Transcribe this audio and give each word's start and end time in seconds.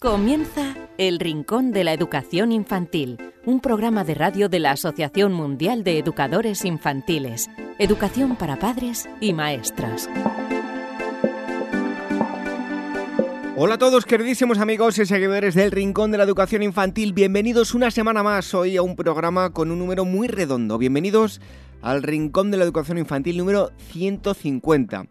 Comienza 0.00 0.76
El 0.96 1.18
Rincón 1.18 1.72
de 1.72 1.82
la 1.82 1.92
Educación 1.92 2.52
Infantil, 2.52 3.18
un 3.44 3.58
programa 3.58 4.04
de 4.04 4.14
radio 4.14 4.48
de 4.48 4.60
la 4.60 4.70
Asociación 4.70 5.32
Mundial 5.32 5.82
de 5.82 5.98
Educadores 5.98 6.64
Infantiles, 6.64 7.50
Educación 7.80 8.36
para 8.36 8.60
Padres 8.60 9.08
y 9.20 9.32
Maestras. 9.32 10.08
Hola 13.56 13.74
a 13.74 13.78
todos, 13.78 14.06
queridísimos 14.06 14.58
amigos 14.58 15.00
y 15.00 15.04
seguidores 15.04 15.56
del 15.56 15.72
Rincón 15.72 16.12
de 16.12 16.18
la 16.18 16.24
Educación 16.24 16.62
Infantil. 16.62 17.12
Bienvenidos 17.12 17.74
una 17.74 17.90
semana 17.90 18.22
más 18.22 18.54
hoy 18.54 18.76
a 18.76 18.82
un 18.82 18.94
programa 18.94 19.50
con 19.50 19.72
un 19.72 19.80
número 19.80 20.04
muy 20.04 20.28
redondo. 20.28 20.78
Bienvenidos 20.78 21.40
al 21.82 22.04
Rincón 22.04 22.52
de 22.52 22.58
la 22.58 22.62
Educación 22.62 22.98
Infantil 22.98 23.36
número 23.36 23.72
150. 23.90 25.06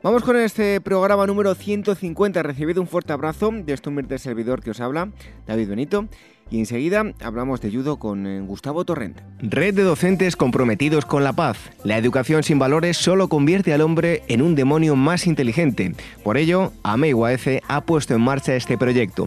Vamos 0.00 0.22
con 0.22 0.36
este 0.36 0.80
programa 0.80 1.26
número 1.26 1.56
150. 1.56 2.40
Recibido 2.44 2.80
un 2.80 2.86
fuerte 2.86 3.12
abrazo 3.12 3.50
de 3.50 3.72
este 3.72 3.88
humilde 3.88 4.16
servidor 4.18 4.62
que 4.62 4.70
os 4.70 4.80
habla, 4.80 5.10
David 5.44 5.70
Benito. 5.70 6.06
Y 6.50 6.58
enseguida 6.58 7.04
hablamos 7.20 7.60
de 7.60 7.70
judo 7.70 7.98
con 7.98 8.26
eh, 8.26 8.40
Gustavo 8.40 8.84
Torrent. 8.84 9.18
Red 9.40 9.74
de 9.74 9.82
docentes 9.82 10.36
comprometidos 10.36 11.04
con 11.04 11.24
la 11.24 11.32
paz. 11.32 11.58
La 11.84 11.98
educación 11.98 12.42
sin 12.42 12.58
valores 12.58 12.96
solo 12.96 13.28
convierte 13.28 13.72
al 13.72 13.82
hombre 13.82 14.22
en 14.28 14.42
un 14.42 14.54
demonio 14.54 14.96
más 14.96 15.26
inteligente. 15.26 15.94
Por 16.24 16.38
ello, 16.38 16.72
AME 16.82 17.12
ha 17.68 17.80
puesto 17.82 18.14
en 18.14 18.20
marcha 18.20 18.54
este 18.56 18.78
proyecto. 18.78 19.26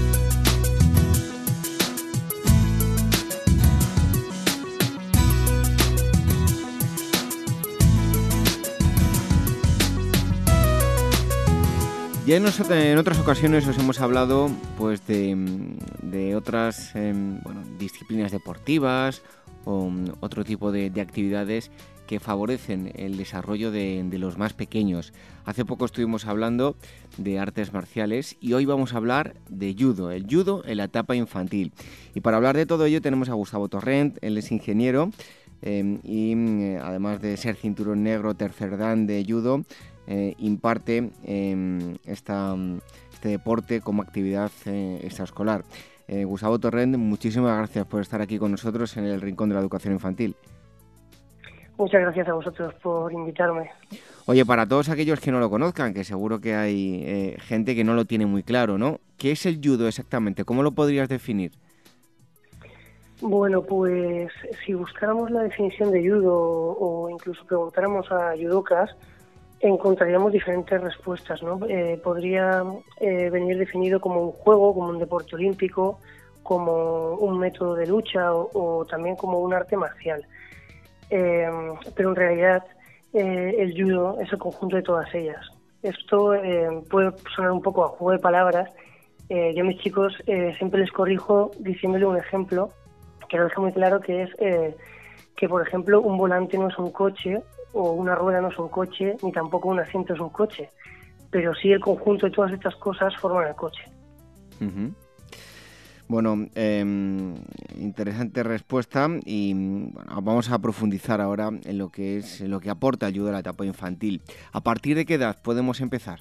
Ya 12.25 12.37
en, 12.37 12.97
otras 12.97 13.19
ocasiones 13.19 13.67
os 13.67 13.77
hemos 13.77 13.99
hablado 13.99 14.49
pues, 14.77 15.05
de, 15.07 16.33
otras 16.35 16.95
em, 16.95 17.39
disciplinas 17.79 18.31
deportivas 18.31 19.23
o 19.65 19.89
mm, 19.89 20.05
otro 20.21 20.43
tipo 20.43 20.71
de 20.71 21.01
actividades 21.01 21.71
que 22.11 22.19
favorecen 22.19 22.91
el 22.97 23.15
desarrollo 23.15 23.71
de, 23.71 24.05
los 24.19 24.37
más 24.37 24.51
pequeños. 24.51 25.13
Hace 25.45 25.63
poco 25.63 25.85
estuvimos 25.85 26.25
hablando 26.25 26.75
de 27.17 27.39
artes 27.39 27.71
marciales 27.71 28.35
y 28.41 28.51
hoy 28.51 28.65
vamos 28.65 28.93
a 28.93 28.97
hablar 28.97 29.35
de 29.47 29.73
judo, 29.79 30.11
el 30.11 30.27
judo 30.29 30.61
en 30.65 30.75
la 30.75 30.83
etapa 30.83 31.15
infantil. 31.15 31.71
Y 32.13 32.19
para 32.19 32.35
hablar 32.35 32.57
de 32.57 32.65
todo 32.65 32.83
ello 32.83 33.01
tenemos 33.01 33.29
a 33.29 33.33
Gustavo 33.35 33.69
Torrent, 33.69 34.17
él 34.19 34.37
es 34.37 34.51
ingeniero 34.51 35.11
em, 35.61 35.99
y 36.03 36.33
eh, 36.33 36.81
además 36.83 37.21
de 37.21 37.37
ser 37.37 37.55
cinturón 37.55 38.03
negro 38.03 38.33
tercer 38.33 38.75
dan 38.75 39.07
de 39.07 39.25
judo, 39.25 39.63
eh, 40.11 40.35
imparte 40.39 41.11
em, 41.23 41.97
esta, 42.05 42.55
este 43.13 43.29
deporte 43.29 43.81
como 43.81 44.01
actividad 44.01 44.51
eh, 44.65 44.99
extraescolar. 45.03 45.63
Gustavo 46.25 46.59
Torrent, 46.59 46.97
muchísimas 46.97 47.57
gracias 47.57 47.85
por 47.85 48.01
estar 48.01 48.19
aquí 48.19 48.37
con 48.37 48.51
nosotros 48.51 48.97
en 48.97 49.05
el 49.05 49.21
Rincón 49.21 49.47
de 49.47 49.55
la 49.55 49.61
Educación 49.61 49.93
Infantil. 49.93 50.35
Muchas 51.81 52.01
gracias 52.01 52.27
a 52.27 52.33
vosotros 52.33 52.73
por 52.75 53.11
invitarme. 53.11 53.71
Oye, 54.27 54.45
para 54.45 54.67
todos 54.67 54.89
aquellos 54.89 55.19
que 55.19 55.31
no 55.31 55.39
lo 55.39 55.49
conozcan, 55.49 55.95
que 55.95 56.03
seguro 56.03 56.39
que 56.39 56.53
hay 56.53 57.01
eh, 57.03 57.37
gente 57.39 57.75
que 57.75 57.83
no 57.83 57.95
lo 57.95 58.05
tiene 58.05 58.27
muy 58.27 58.43
claro, 58.43 58.77
¿no? 58.77 58.99
¿Qué 59.17 59.31
es 59.31 59.47
el 59.47 59.59
judo 59.63 59.87
exactamente? 59.87 60.45
¿Cómo 60.45 60.61
lo 60.61 60.73
podrías 60.73 61.09
definir? 61.09 61.53
Bueno, 63.19 63.63
pues 63.63 64.31
si 64.63 64.75
buscáramos 64.75 65.31
la 65.31 65.41
definición 65.41 65.91
de 65.91 66.07
judo 66.07 66.33
o 66.79 67.09
incluso 67.09 67.43
preguntáramos 67.45 68.11
a 68.11 68.35
judocas, 68.35 68.91
encontraríamos 69.61 70.31
diferentes 70.31 70.81
respuestas, 70.81 71.41
¿no? 71.43 71.59
Eh, 71.67 71.99
podría 72.03 72.63
eh, 72.99 73.29
venir 73.29 73.57
definido 73.57 73.99
como 74.01 74.21
un 74.21 74.31
juego, 74.31 74.73
como 74.73 74.89
un 74.89 74.99
deporte 74.99 75.35
olímpico, 75.35 75.99
como 76.43 77.13
un 77.15 77.39
método 77.39 77.75
de 77.75 77.87
lucha 77.87 78.33
o 78.33 78.85
también 78.85 79.15
como 79.15 79.39
un 79.39 79.53
arte 79.53 79.77
marcial. 79.77 80.25
Em, 81.11 81.75
pero 81.93 82.09
en 82.09 82.15
realidad 82.15 82.63
eh, 83.13 83.55
el 83.59 83.73
judo 83.73 84.17
es 84.21 84.31
el 84.31 84.39
conjunto 84.39 84.77
de 84.77 84.81
todas 84.81 85.13
ellas. 85.13 85.45
Esto 85.83 86.33
puede 86.89 87.11
sonar 87.35 87.51
un 87.51 87.61
poco 87.61 87.83
a 87.83 87.89
juego 87.89 88.11
de 88.11 88.19
palabras. 88.19 88.69
Eh, 89.27 89.53
yo 89.53 89.63
a 89.63 89.67
mis 89.67 89.79
chicos 89.81 90.13
eh, 90.25 90.55
siempre 90.57 90.79
les 90.79 90.91
corrijo 90.91 91.51
diciéndole 91.59 92.05
un 92.05 92.17
ejemplo 92.17 92.69
que 93.27 93.37
lo 93.37 93.45
deja 93.45 93.61
muy 93.61 93.71
claro, 93.71 93.99
que 93.99 94.23
es 94.23 94.29
que, 95.37 95.49
por 95.49 95.65
ejemplo, 95.65 96.01
un 96.01 96.17
volante 96.17 96.57
no 96.57 96.67
es 96.67 96.77
un 96.77 96.91
coche 96.91 97.41
o 97.73 97.91
una 97.91 98.15
rueda 98.15 98.41
no 98.41 98.49
es 98.49 98.57
un 98.57 98.69
coche, 98.69 99.15
ni 99.23 99.31
tampoco 99.31 99.69
un 99.69 99.79
asiento 99.79 100.13
es 100.13 100.19
un 100.19 100.29
coche, 100.29 100.69
pero 101.29 101.53
sí 101.55 101.71
el 101.71 101.79
conjunto 101.79 102.25
de 102.25 102.31
todas 102.31 102.51
estas 102.51 102.75
cosas 102.75 103.15
forman 103.17 103.47
el 103.47 103.55
coche. 103.55 103.83
Bueno, 106.07 106.47
em, 106.55 107.35
interesante 107.79 108.43
respuesta 108.43 109.07
y 109.25 109.53
vamos 110.21 110.51
a 110.51 110.59
profundizar 110.59 111.21
ahora 111.21 111.49
en 111.63 111.77
lo 111.77 111.89
que 111.89 112.17
es 112.17 112.41
lo 112.41 112.59
que 112.59 112.69
aporta 112.69 113.05
ayuda 113.05 113.29
a 113.29 113.33
la 113.33 113.39
etapa 113.39 113.65
infantil. 113.65 114.21
¿A 114.51 114.59
partir 114.61 114.97
de 114.97 115.05
qué 115.05 115.13
edad 115.13 115.37
podemos 115.41 115.79
empezar? 115.79 116.19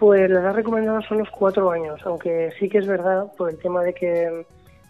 Pues 0.00 0.28
la 0.28 0.40
edad 0.40 0.54
recomendada 0.54 1.00
son 1.02 1.18
los 1.18 1.30
cuatro 1.30 1.70
años, 1.70 2.00
aunque 2.04 2.50
sí 2.58 2.68
que 2.68 2.78
es 2.78 2.86
verdad 2.88 3.32
por 3.38 3.48
el 3.48 3.58
tema 3.58 3.82
de 3.82 3.94
que 3.94 4.44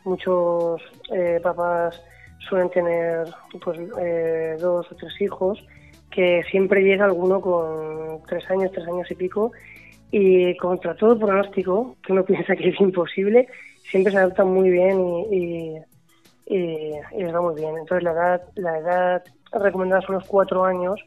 muchos 0.05 0.81
eh, 1.15 1.39
papás 1.43 2.01
suelen 2.49 2.71
tener 2.71 3.27
pues 3.63 3.79
eh, 4.01 4.57
dos 4.61 4.91
o 4.91 4.95
tres 4.95 5.21
hijos, 5.21 5.65
que 6.11 6.43
siempre 6.51 6.83
llega 6.83 7.05
alguno 7.05 7.41
con 7.41 8.23
tres 8.27 8.49
años, 8.51 8.71
tres 8.73 8.87
años 8.87 9.11
y 9.11 9.15
pico, 9.15 9.53
y 10.11 10.57
contra 10.57 10.95
todo 10.95 11.19
pronóstico, 11.19 11.97
que 12.05 12.13
uno 12.13 12.25
piensa 12.27 12.55
que 12.57 12.69
es 12.69 12.81
imposible, 12.81 13.49
siempre 13.91 14.13
se 14.13 14.19
adaptan 14.19 14.49
muy 14.49 14.71
bien 14.71 15.01
y, 15.31 15.79
les 16.47 17.35
va 17.35 17.41
muy 17.41 17.55
bien. 17.55 17.79
Entonces 17.79 18.03
la 18.03 18.13
edad, 18.13 18.43
la 18.57 18.79
edad 18.79 19.25
recomendada 19.53 20.03
son 20.03 20.17
los 20.17 20.27
cuatro 20.27 20.65
años, 20.65 21.01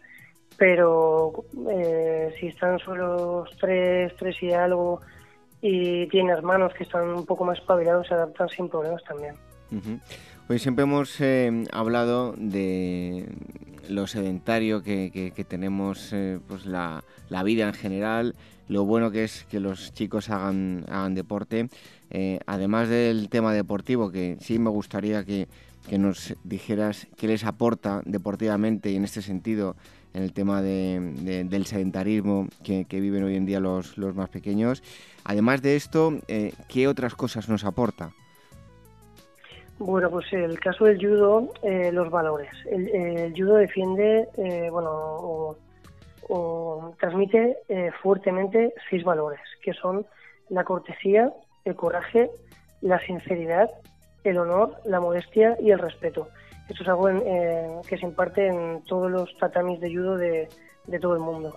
pero 0.58 1.46
eh, 1.70 2.34
si 2.40 2.48
están 2.48 2.80
solo 2.80 3.46
tres, 3.60 4.16
tres 4.18 4.42
y 4.42 4.52
algo, 4.52 5.02
y 5.62 6.08
tienen 6.08 6.36
hermanos 6.36 6.74
que 6.74 6.84
están 6.84 7.10
un 7.10 7.26
poco 7.26 7.44
más 7.44 7.60
espabilados, 7.60 8.08
se 8.08 8.14
adaptan 8.14 8.50
sin 8.50 8.70
problemas 8.70 9.04
también. 9.04 9.36
Hoy 10.48 10.60
siempre 10.60 10.84
hemos 10.84 11.20
eh, 11.22 11.66
hablado 11.72 12.36
de 12.38 13.26
lo 13.90 14.06
sedentario 14.06 14.84
que, 14.84 15.46
tenemos, 15.48 16.14
eh, 16.14 16.38
pues 16.48 16.68
la, 16.68 17.04
vida 17.44 17.68
en 17.68 17.74
general, 17.74 18.36
lo 18.68 18.86
bueno 18.86 19.10
que 19.10 19.24
es 19.24 19.46
que 19.50 19.60
los 19.60 19.92
chicos 19.96 20.30
hagan, 20.30 21.16
deporte. 21.16 21.68
Eh, 22.12 22.40
además 22.46 22.90
del 22.90 23.28
tema 23.30 23.54
deportivo, 23.54 24.12
que 24.12 24.38
sí 24.40 24.60
me 24.60 24.70
gustaría 24.70 25.26
que, 25.26 25.48
nos 25.98 26.36
dijeras 26.44 27.08
qué 27.18 27.28
les 27.28 27.44
aporta 27.44 28.04
deportivamente 28.06 28.92
y 28.92 28.98
en 28.98 29.04
este 29.04 29.24
sentido 29.24 29.76
en 30.14 30.24
el 30.24 30.34
tema 30.34 30.62
del 30.62 31.66
sedentarismo 31.66 32.48
que, 32.64 32.86
viven 32.92 33.24
hoy 33.24 33.36
en 33.36 33.48
día 33.48 33.60
los, 33.60 33.98
los 33.98 34.14
más 34.14 34.30
pequeños. 34.30 34.84
Además 35.24 35.64
de 35.64 35.76
esto, 35.76 36.20
¿qué 36.70 36.88
otras 36.88 37.16
cosas 37.16 37.50
nos 37.50 37.64
aporta? 37.64 38.14
Bueno, 39.78 40.10
pues 40.10 40.32
el 40.32 40.60
caso 40.60 40.86
del 40.86 40.98
judo, 40.98 41.52
eh, 41.62 41.92
los 41.92 42.10
valores. 42.10 42.50
El, 42.70 43.34
judo 43.36 43.56
defiende, 43.56 44.28
bueno, 44.72 45.58
o, 46.30 46.96
transmite 47.00 47.58
fuertemente 48.02 48.74
seis 48.90 49.04
valores, 49.04 49.42
que 49.62 49.74
son 49.74 50.06
la 50.50 50.64
cortesía, 50.64 51.32
el 51.66 51.76
coraje, 51.76 52.32
la 52.82 53.00
sinceridad, 53.00 53.70
el 54.24 54.38
honor, 54.38 54.78
la 54.86 55.00
modestia 55.00 55.58
y 55.60 55.72
el 55.72 55.80
respeto. 55.80 56.30
Esto 56.70 56.84
es 56.84 56.90
algo 56.90 57.08
que 57.88 57.98
se 57.98 58.06
imparte 58.06 58.48
en 58.48 58.82
todos 58.84 59.12
los 59.12 59.38
tatamis 59.38 59.80
de 59.80 59.94
judo 59.94 60.18
de, 60.18 60.50
todo 61.00 61.14
el 61.14 61.20
mundo. 61.20 61.56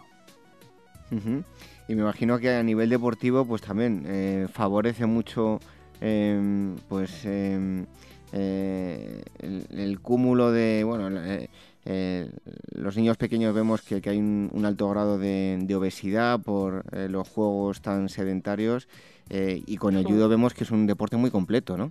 Y 1.88 1.94
me 1.94 2.02
imagino 2.02 2.38
que 2.38 2.54
a 2.54 2.62
nivel 2.62 2.90
deportivo 2.90 3.46
pues 3.46 3.62
también 3.62 4.04
eh, 4.06 4.46
favorece 4.52 5.06
mucho 5.06 5.58
em, 6.00 6.76
pues 6.88 7.24
em, 7.24 7.86
eh, 8.32 9.22
el, 9.70 10.00
cúmulo 10.00 10.52
de 10.52 10.84
bueno 10.84 11.08
eh, 11.84 12.30
los 12.72 12.96
niños 12.96 13.16
pequeños 13.16 13.54
vemos 13.54 13.82
que, 13.82 14.02
hay 14.04 14.18
un, 14.18 14.64
alto 14.64 14.88
grado 14.90 15.18
de, 15.18 15.58
de 15.60 15.74
obesidad 15.74 16.38
por 16.40 16.84
los 17.08 17.28
juegos 17.28 17.80
tan 17.80 18.08
sedentarios 18.10 18.88
eh, 19.30 19.62
y 19.66 19.76
con 19.76 19.96
el 19.96 20.04
judo 20.04 20.28
vemos 20.28 20.54
que 20.54 20.64
es 20.64 20.70
un 20.70 20.86
deporte 20.86 21.16
muy 21.16 21.30
completo, 21.30 21.76
¿no? 21.76 21.90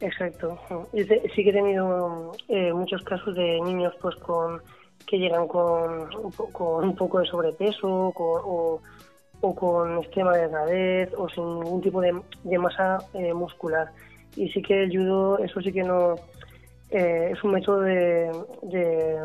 Exacto. 0.00 0.58
sí 0.92 1.44
que 1.44 1.50
he 1.50 1.52
tenido 1.52 2.32
eh, 2.48 2.72
muchos 2.72 3.02
casos 3.02 3.34
de 3.34 3.60
niños 3.60 3.94
pues 4.00 4.16
con 4.16 4.60
que 5.06 5.18
llegan 5.18 5.46
con 5.46 6.02
un, 6.14 6.32
un 6.84 6.96
poco 6.96 7.20
de 7.20 7.26
sobrepeso 7.26 8.12
o, 8.16 8.80
con 9.54 9.98
esquema 9.98 10.32
de 10.32 10.42
delgadez 10.42 11.10
o 11.16 11.28
sin 11.28 11.60
ningún 11.60 11.82
tipo 11.82 12.00
de, 12.00 12.12
masa 12.58 12.98
eh, 13.14 13.34
muscular. 13.34 13.90
Y 14.36 14.48
sí 14.50 14.62
que 14.62 14.84
el 14.84 14.96
judo, 14.96 15.38
eso 15.38 15.60
sí 15.60 15.72
que 15.72 15.82
no... 15.82 16.14
es 16.90 17.42
un 17.42 17.52
método 17.52 17.80
de, 17.80 18.30
de, 18.62 19.18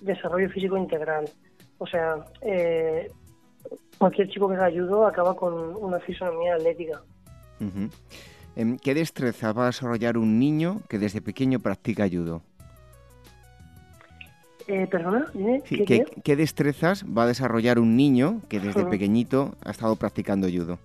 desarrollo 0.00 0.48
físico 0.50 0.76
integral. 0.76 1.28
O 1.78 1.86
sea, 1.86 2.24
cualquier 3.98 4.28
chico 4.28 4.48
que 4.48 4.56
se 4.56 4.64
ayudo 4.64 5.06
acaba 5.06 5.34
con 5.36 5.76
una 5.76 5.98
fisonomía 6.00 6.54
atlética. 6.54 7.02
Em, 8.56 8.78
¿Qué 8.78 8.94
destreza 8.94 9.52
va 9.52 9.64
a 9.64 9.66
desarrollar 9.66 10.16
un 10.16 10.38
niño 10.38 10.80
que 10.88 10.98
desde 10.98 11.20
pequeño 11.20 11.60
practica 11.60 12.08
judo? 12.08 12.42
Eh, 14.68 14.86
¿Perdona? 14.86 15.24
¿qué, 16.22 16.36
destrezas 16.36 17.02
va 17.06 17.22
a 17.22 17.26
desarrollar 17.26 17.78
un 17.78 17.96
niño 17.96 18.42
que 18.50 18.60
desde 18.60 18.84
pequeñito 18.84 19.54
ha 19.64 19.70
estado 19.70 19.96
practicando 19.96 20.46
judo? 20.46 20.78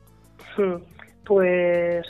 Pues, 1.25 2.06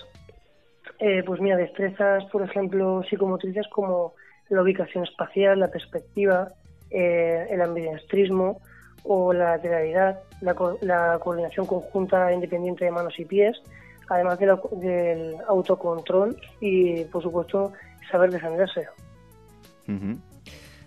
eh, 1.00 1.24
pues 1.26 1.42
mira, 1.42 1.58
destrezas, 1.58 2.26
por 2.26 2.44
ejemplo, 2.44 3.02
psicomotrices 3.10 3.68
como 3.70 4.14
la 4.50 4.62
ubicación 4.62 5.04
espacial, 5.04 5.60
la 5.60 5.70
perspectiva, 5.70 6.52
eh, 6.92 7.48
el 7.50 7.62
ambidiestrismo, 7.62 8.62
o 9.04 9.34
la 9.34 9.58
lateralidad, 9.58 10.20
la, 10.42 11.20
coordinación 11.20 11.66
conjunta 11.66 12.32
independiente 12.32 12.86
de 12.86 12.92
manos 12.92 13.20
y 13.20 13.26
pies, 13.26 13.58
además 14.10 14.38
del 14.40 15.36
autocontrol 15.48 16.38
y, 16.62 17.04
por 17.06 17.24
supuesto, 17.24 17.74
saber 18.12 18.30
defenderse. 18.30 18.88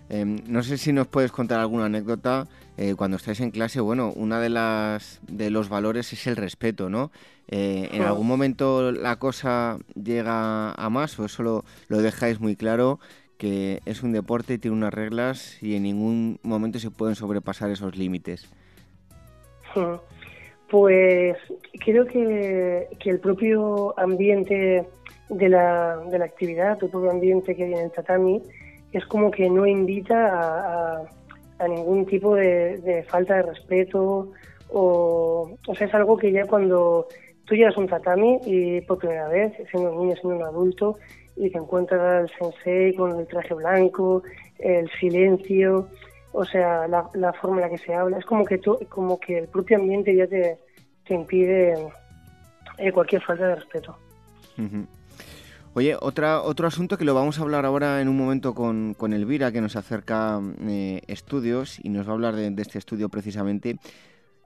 Em, 0.09 0.41
no 0.47 0.63
sé 0.63 0.77
si 0.77 0.93
nos 0.93 1.07
puedes 1.07 1.31
contar 1.31 1.59
alguna 1.59 1.85
anécdota 1.85 2.47
eh, 2.77 2.95
cuando 2.95 3.17
estáis 3.17 3.39
en 3.41 3.51
clase. 3.51 3.81
Bueno, 3.81 4.11
una 4.15 4.39
de 4.39 4.49
las 4.49 5.19
de 5.27 5.49
los 5.49 5.69
valores 5.69 6.13
es 6.13 6.27
el 6.27 6.35
respeto, 6.35 6.89
¿no? 6.89 7.11
Eh, 7.49 7.89
¿En 7.91 8.01
algún 8.01 8.27
momento 8.27 8.91
la 8.91 9.17
cosa 9.17 9.77
llega 9.95 10.71
a 10.71 10.89
más 10.89 11.17
o 11.19 11.25
eso 11.25 11.43
lo, 11.43 11.65
lo 11.87 12.01
dejáis 12.01 12.39
muy 12.39 12.55
claro? 12.55 12.99
que 13.37 13.81
es 13.85 14.03
un 14.03 14.11
deporte 14.11 14.55
y 14.55 14.57
tiene 14.57 14.75
unas 14.75 14.93
reglas 14.93 15.61
y 15.61 15.75
en 15.75 15.83
ningún 15.83 16.39
momento 16.43 16.79
se 16.79 16.91
pueden 16.91 17.15
sobrepasar 17.15 17.69
esos 17.69 17.95
límites. 17.95 18.49
Pues 20.69 21.37
creo 21.85 22.05
que, 22.05 22.87
el 23.05 23.19
propio 23.19 23.97
ambiente 23.97 24.85
de 25.29 25.49
la, 25.49 25.97
de 26.09 26.19
la 26.19 26.25
actividad, 26.25 26.77
el 26.81 26.89
propio 26.89 27.11
ambiente 27.11 27.55
que 27.55 27.63
hay 27.63 27.73
en 27.73 27.79
el 27.79 27.91
tatami, 27.91 28.41
es 28.91 29.05
como 29.05 29.31
que 29.31 29.49
no 29.49 29.65
invita 29.65 31.01
a, 31.59 31.67
ningún 31.67 32.05
tipo 32.05 32.35
de, 32.35 33.03
falta 33.07 33.35
de 33.37 33.43
respeto 33.43 34.31
o, 34.69 35.57
o 35.65 35.75
sea, 35.75 35.87
es 35.87 35.93
algo 35.93 36.17
que 36.17 36.31
ya 36.31 36.45
cuando 36.45 37.07
tú 37.45 37.55
llegas 37.55 37.77
un 37.77 37.87
tatami 37.87 38.39
y 38.45 38.81
por 38.81 38.99
primera 38.99 39.27
vez, 39.27 39.53
siendo 39.71 39.91
un 39.91 39.99
niño, 39.99 40.15
siendo 40.15 40.37
un 40.37 40.43
adulto, 40.43 40.97
y 41.35 41.49
te 41.49 41.57
encuentras 41.57 42.01
al 42.01 42.29
sensei 42.37 42.93
con 42.95 43.17
el 43.17 43.27
traje 43.27 43.53
blanco, 43.53 44.23
el 44.59 44.89
silencio, 44.99 45.87
o 46.33 46.43
sea, 46.45 46.87
la, 46.87 47.33
forma 47.33 47.57
en 47.57 47.61
la 47.61 47.69
que 47.69 47.77
se 47.77 47.93
habla. 47.93 48.17
Es 48.17 48.25
como 48.25 48.43
que, 48.43 48.57
tú, 48.57 48.77
como 48.89 49.19
que 49.19 49.39
el 49.39 49.47
propio 49.47 49.77
ambiente 49.77 50.15
ya 50.15 50.27
te, 50.27 50.57
te 51.05 51.13
impide 51.13 51.75
eh, 52.77 52.91
cualquier 52.91 53.21
falta 53.21 53.47
de 53.47 53.55
respeto. 53.55 53.97
Oye, 55.77 55.95
otra, 56.01 56.41
otro 56.41 56.65
asunto 56.65 56.97
que 56.97 57.05
lo 57.05 57.13
vamos 57.13 57.37
a 57.37 57.43
hablar 57.43 57.63
ahora 57.63 58.01
en 58.01 58.07
un 58.07 58.17
momento 58.17 58.55
con, 58.55 58.95
con 58.95 59.13
Elvira, 59.13 59.51
que 59.51 59.61
nos 59.61 59.75
acerca 59.75 60.41
eh, 60.67 61.01
estudios 61.05 61.79
y 61.83 61.89
nos 61.89 62.07
va 62.07 62.13
a 62.13 62.15
hablar 62.15 62.35
de, 62.35 62.51
este 62.59 62.79
estudio 62.79 63.09
precisamente 63.09 63.75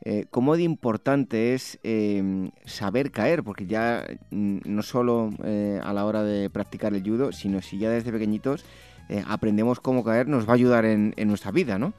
eh, 0.04 0.26
cómo 0.30 0.58
de 0.58 0.64
importante 0.64 1.54
es 1.54 1.80
em, 1.84 2.52
saber 2.66 3.12
caer, 3.12 3.44
porque 3.44 3.66
ya 3.66 4.04
mm, 4.32 4.58
no 4.66 4.84
solo 4.84 5.30
eh, 5.46 5.80
a 5.82 5.94
la 5.94 6.04
hora 6.04 6.22
de 6.22 6.50
practicar 6.50 6.94
el 6.94 7.02
judo, 7.02 7.32
sino 7.32 7.62
si 7.62 7.80
ya 7.80 7.90
desde 7.90 8.12
pequeñitos 8.12 8.66
aprendemos 9.26 9.80
cómo 9.80 10.04
caer, 10.04 10.28
nos 10.28 10.46
va 10.46 10.52
a 10.52 10.56
ayudar 10.56 10.84
en, 10.84 11.14
nuestra 11.28 11.52
vida, 11.52 11.80
¿no? 11.80 11.94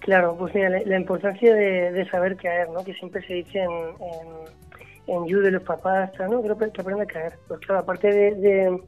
Claro, 0.00 0.36
pues 0.36 0.52
mira, 0.52 0.68
la, 0.68 0.96
importancia 0.96 1.54
de, 1.54 2.08
saber 2.10 2.36
caer, 2.36 2.70
¿no? 2.70 2.84
Que 2.84 2.94
siempre 2.94 3.24
se 3.24 3.34
dice 3.34 3.60
en, 3.60 4.65
judo 5.06 5.50
los 5.50 5.62
papás, 5.62 6.10
¿no? 6.28 6.42
Creo 6.42 6.58
que 6.58 6.80
aprende 6.80 7.02
a 7.02 7.06
caer. 7.06 7.34
Pues 7.48 7.60
claro, 7.60 7.80
aparte 7.80 8.08
de, 8.08 8.80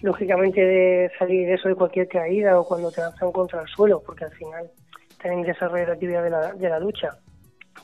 lógicamente, 0.00 0.60
de 0.60 1.10
salir 1.18 1.46
de 1.46 1.54
eso 1.54 1.68
de 1.68 1.74
cualquier 1.74 2.08
caída 2.08 2.58
o 2.58 2.66
cuando 2.66 2.90
te 2.90 3.00
lanzan 3.00 3.32
contra 3.32 3.62
el 3.62 3.68
suelo, 3.68 4.02
porque 4.04 4.24
al 4.24 4.32
final 4.32 4.70
también 5.22 5.42
desarrollo 5.42 5.86
la 5.86 5.92
actividad 5.94 6.22
de 6.22 6.30
la, 6.30 6.52
de 6.52 6.68
la 6.68 6.78
lucha. 6.78 7.10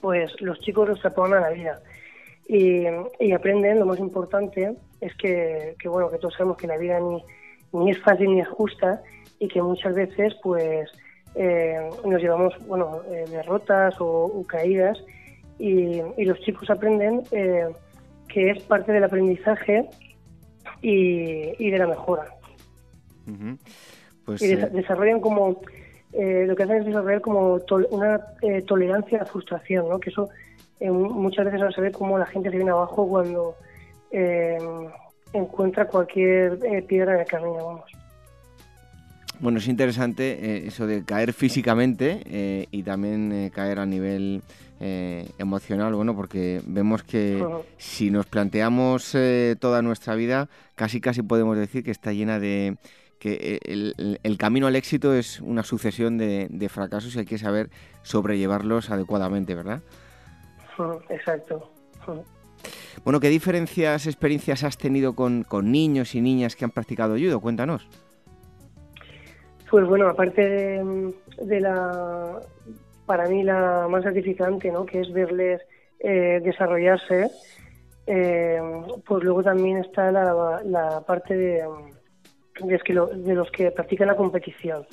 Pues 0.01 0.41
los 0.41 0.59
chicos 0.61 0.89
los 0.89 0.99
extrapolan 0.99 1.43
a 1.43 1.49
la 1.49 1.55
vida 1.55 1.81
y, 2.47 2.85
y, 3.21 3.33
aprenden, 3.33 3.79
lo 3.79 3.87
más 3.87 3.99
importante 3.99 4.75
es 5.01 5.15
que, 5.17 5.77
que, 5.79 5.89
bueno, 5.89 6.11
que 6.11 6.19
todos 6.19 6.35
sabemos 6.35 6.57
que 6.57 6.67
la 6.67 6.79
vida 6.79 6.99
ni, 6.99 7.23
ni 7.73 7.91
es 7.91 7.99
fácil 8.01 8.35
ni 8.35 8.41
es 8.41 8.49
justa 8.49 9.03
y 9.39 9.49
que 9.49 9.61
muchas 9.63 9.95
veces 9.95 10.35
pues 10.43 10.91
eh, 11.35 11.91
nos 12.05 12.21
llevamos 12.21 12.55
bueno 12.67 13.03
eh, 13.11 13.25
derrotas 13.31 13.95
o, 14.01 14.45
caídas 14.47 14.99
y, 15.59 16.25
los 16.25 16.41
chicos 16.41 16.71
aprenden 16.71 17.23
eh, 17.31 17.67
que 18.29 18.51
es 18.51 18.63
parte 18.63 18.93
del 18.93 19.05
aprendizaje 19.05 19.89
y, 20.83 21.71
de 21.71 21.79
la 21.79 21.87
mejora. 21.87 22.27
pues, 24.25 24.43
y 24.43 24.53
eh, 24.53 24.69
desarrollan 24.73 25.21
como, 25.21 25.61
eh, 26.13 26.45
lo 26.47 26.55
que 26.55 26.63
hacen 26.63 26.79
es 26.79 26.87
desarrollar 26.87 27.21
como 27.21 27.61
una 27.91 28.21
tolerancia 28.67 29.19
a 29.19 29.21
la 29.23 29.27
frustración, 29.27 29.89
¿no? 29.89 29.99
que 29.99 30.11
eso 30.11 30.29
muchas 30.81 31.47
veces 31.47 31.61
no 31.61 31.73
se 31.73 31.81
ve 31.81 31.91
como 31.91 32.19
la 32.19 32.27
gente 32.27 32.51
se 32.51 32.57
viene 32.57 32.71
abajo 32.71 33.09
cuando 33.09 33.57
encuentra 35.33 35.87
cualquier 35.87 36.59
piedra 36.87 37.15
en 37.15 37.21
el 37.21 37.27
camino, 37.27 37.55
vamos. 37.55 37.99
Bueno, 39.41 39.59
es 39.59 39.69
interesante 39.69 40.33
eh, 40.33 40.67
eso 40.67 40.87
de 40.87 41.05
caer 41.05 41.33
físicamente 41.33 42.23
eh, 42.27 42.67
y 42.73 42.83
también 42.83 43.31
eh, 43.33 43.51
caer 43.55 43.79
a 43.79 43.87
nivel 43.87 44.43
emocional, 44.81 45.95
bueno, 45.95 46.15
porque 46.15 46.61
vemos 46.67 47.03
que 47.03 47.45
si 47.77 48.11
nos 48.11 48.27
planteamos 48.27 49.17
toda 49.59 49.83
nuestra 49.83 50.15
vida, 50.15 50.49
casi 50.75 51.01
casi 51.01 51.23
podemos 51.23 51.57
decir 51.57 51.83
que 51.83 51.91
está 51.91 52.13
llena 52.13 52.39
de 52.39 52.77
que 53.19 53.59
el, 54.23 54.39
camino 54.39 54.67
al 54.67 54.77
éxito 54.77 55.15
es 55.15 55.41
una 55.41 55.63
sucesión 55.63 56.19
de, 56.19 56.69
fracasos 56.71 57.15
y 57.17 57.21
hay 57.21 57.25
que 57.25 57.39
saber 57.39 57.71
sobrellevarlos 58.03 58.91
adecuadamente, 58.91 59.55
¿verdad? 59.55 59.83
Exacto. 61.09 61.71
Bueno, 63.05 63.21
¿qué 63.21 63.29
diferencias, 63.29 64.07
experiencias 64.07 64.65
has 64.65 64.79
tenido 64.79 65.15
con, 65.15 65.45
con 65.45 65.71
niños 65.71 66.15
y 66.15 66.21
niñas 66.21 66.57
que 66.57 66.65
han 66.65 66.71
practicado 66.71 67.17
judo? 67.17 67.41
Cuéntanos. 67.41 67.89
Pues 69.71 69.87
bueno, 69.87 70.09
aparte 70.09 70.83
de, 71.43 71.61
la, 71.61 72.41
para 73.09 73.27
mí 73.27 73.43
la 73.43 73.89
más 73.89 74.05
gratificante, 74.05 74.71
¿no? 74.71 74.85
que 74.85 75.01
es 75.01 75.11
verles 75.13 75.63
eh, 75.99 76.41
desarrollarse, 76.45 77.31
eh, 78.07 78.61
pues 79.05 79.25
luego 79.25 79.43
también 79.43 79.79
está 79.79 80.13
la, 80.13 80.61
la 80.63 81.01
parte 81.01 81.35
de, 81.35 81.65
de, 82.61 82.79
que 82.81 82.93
de, 82.93 83.35
los 83.35 83.51
que 83.51 83.71
practican 83.71 84.09
la 84.09 84.17
competición. 84.17 84.87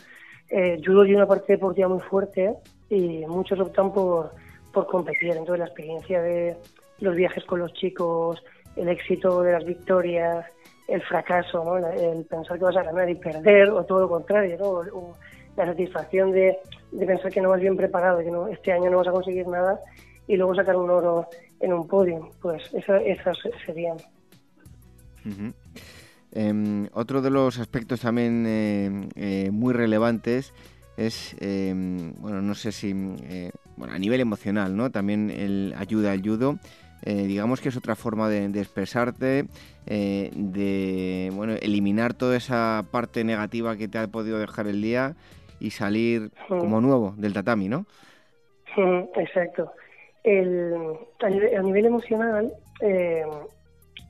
Eh, 0.49 0.81
judo 0.83 1.03
tiene 1.03 1.17
una 1.17 1.27
parte 1.27 1.53
deportiva 1.53 1.89
muy 1.89 1.99
fuerte 1.99 2.55
y 2.89 3.25
muchos 3.27 3.59
optan 3.59 3.91
por, 3.91 4.31
por 4.71 4.87
competir. 4.87 5.31
Entonces 5.31 5.59
la 5.59 5.65
experiencia 5.65 6.21
de 6.21 6.55
los 6.99 7.15
viajes 7.15 7.43
con 7.43 7.59
los 7.59 7.73
chicos, 7.73 8.41
el 8.77 8.87
éxito 8.87 9.41
de 9.43 9.51
las 9.51 9.65
victorias, 9.65 10.45
el 10.87 11.01
fracaso, 11.01 11.77
el 11.77 12.25
pensar 12.25 12.57
que 12.57 12.63
vas 12.63 12.77
a 12.77 12.83
ganar 12.83 13.09
y 13.09 13.15
perder, 13.15 13.71
o 13.71 13.83
todo 13.83 14.01
lo 14.01 14.09
contrario, 14.09 14.57
¿no? 14.57 15.13
la 15.57 15.65
satisfacción 15.65 16.31
de, 16.31 16.57
pensar 17.05 17.31
que 17.31 17.41
no 17.41 17.49
vas 17.49 17.61
bien 17.61 17.75
preparado, 17.75 18.19
que 18.19 18.31
no, 18.31 18.47
este 18.47 18.71
año 18.71 18.89
no 18.89 18.97
vas 18.97 19.07
a 19.07 19.11
conseguir 19.11 19.47
nada 19.47 19.79
y 20.27 20.35
luego 20.37 20.55
sacar 20.55 20.75
un 20.75 20.89
oro 20.89 21.27
en 21.59 21.73
un 21.73 21.87
podio, 21.87 22.29
pues 22.41 22.63
esas 22.73 23.37
serían. 23.65 23.97
Em, 26.31 26.87
otro 26.93 27.21
de 27.21 27.29
los 27.29 27.59
aspectos 27.59 28.01
también 28.01 28.45
eh, 28.47 29.09
eh, 29.15 29.49
muy 29.51 29.73
relevantes 29.73 30.53
es, 30.97 31.35
em, 31.39 32.13
bueno, 32.19 32.41
no 32.41 32.55
sé 32.55 32.71
si, 32.71 32.93
eh, 33.23 33.51
bueno, 33.77 33.93
a 33.93 33.99
nivel 33.99 34.19
emocional, 34.19 34.75
¿no? 34.75 34.91
También 34.91 35.29
el 35.29 35.73
ayuda 35.77 36.11
al 36.11 36.21
judo 36.21 36.59
digamos 37.05 37.61
que 37.61 37.69
es 37.69 37.77
otra 37.77 37.95
forma 37.95 38.29
de, 38.29 38.45
expresarte, 38.59 39.45
de 39.85 41.31
bueno, 41.35 41.53
eliminar 41.53 42.15
toda 42.15 42.35
esa 42.35 42.83
parte 42.89 43.23
negativa 43.23 43.77
que 43.77 43.87
te 43.87 43.99
ha 43.99 44.07
podido 44.07 44.39
dejar 44.39 44.65
el 44.65 44.81
día 44.81 45.15
y 45.59 45.71
salir 45.71 46.31
como 46.47 46.81
nuevo 46.81 47.13
del 47.17 47.33
tatami, 47.33 47.69
¿no? 47.69 47.85
Exacto. 49.15 49.71
El, 50.23 50.73
a, 51.21 51.29
nivel, 51.61 51.85
emocional 51.85 52.51
eh, 52.81 53.23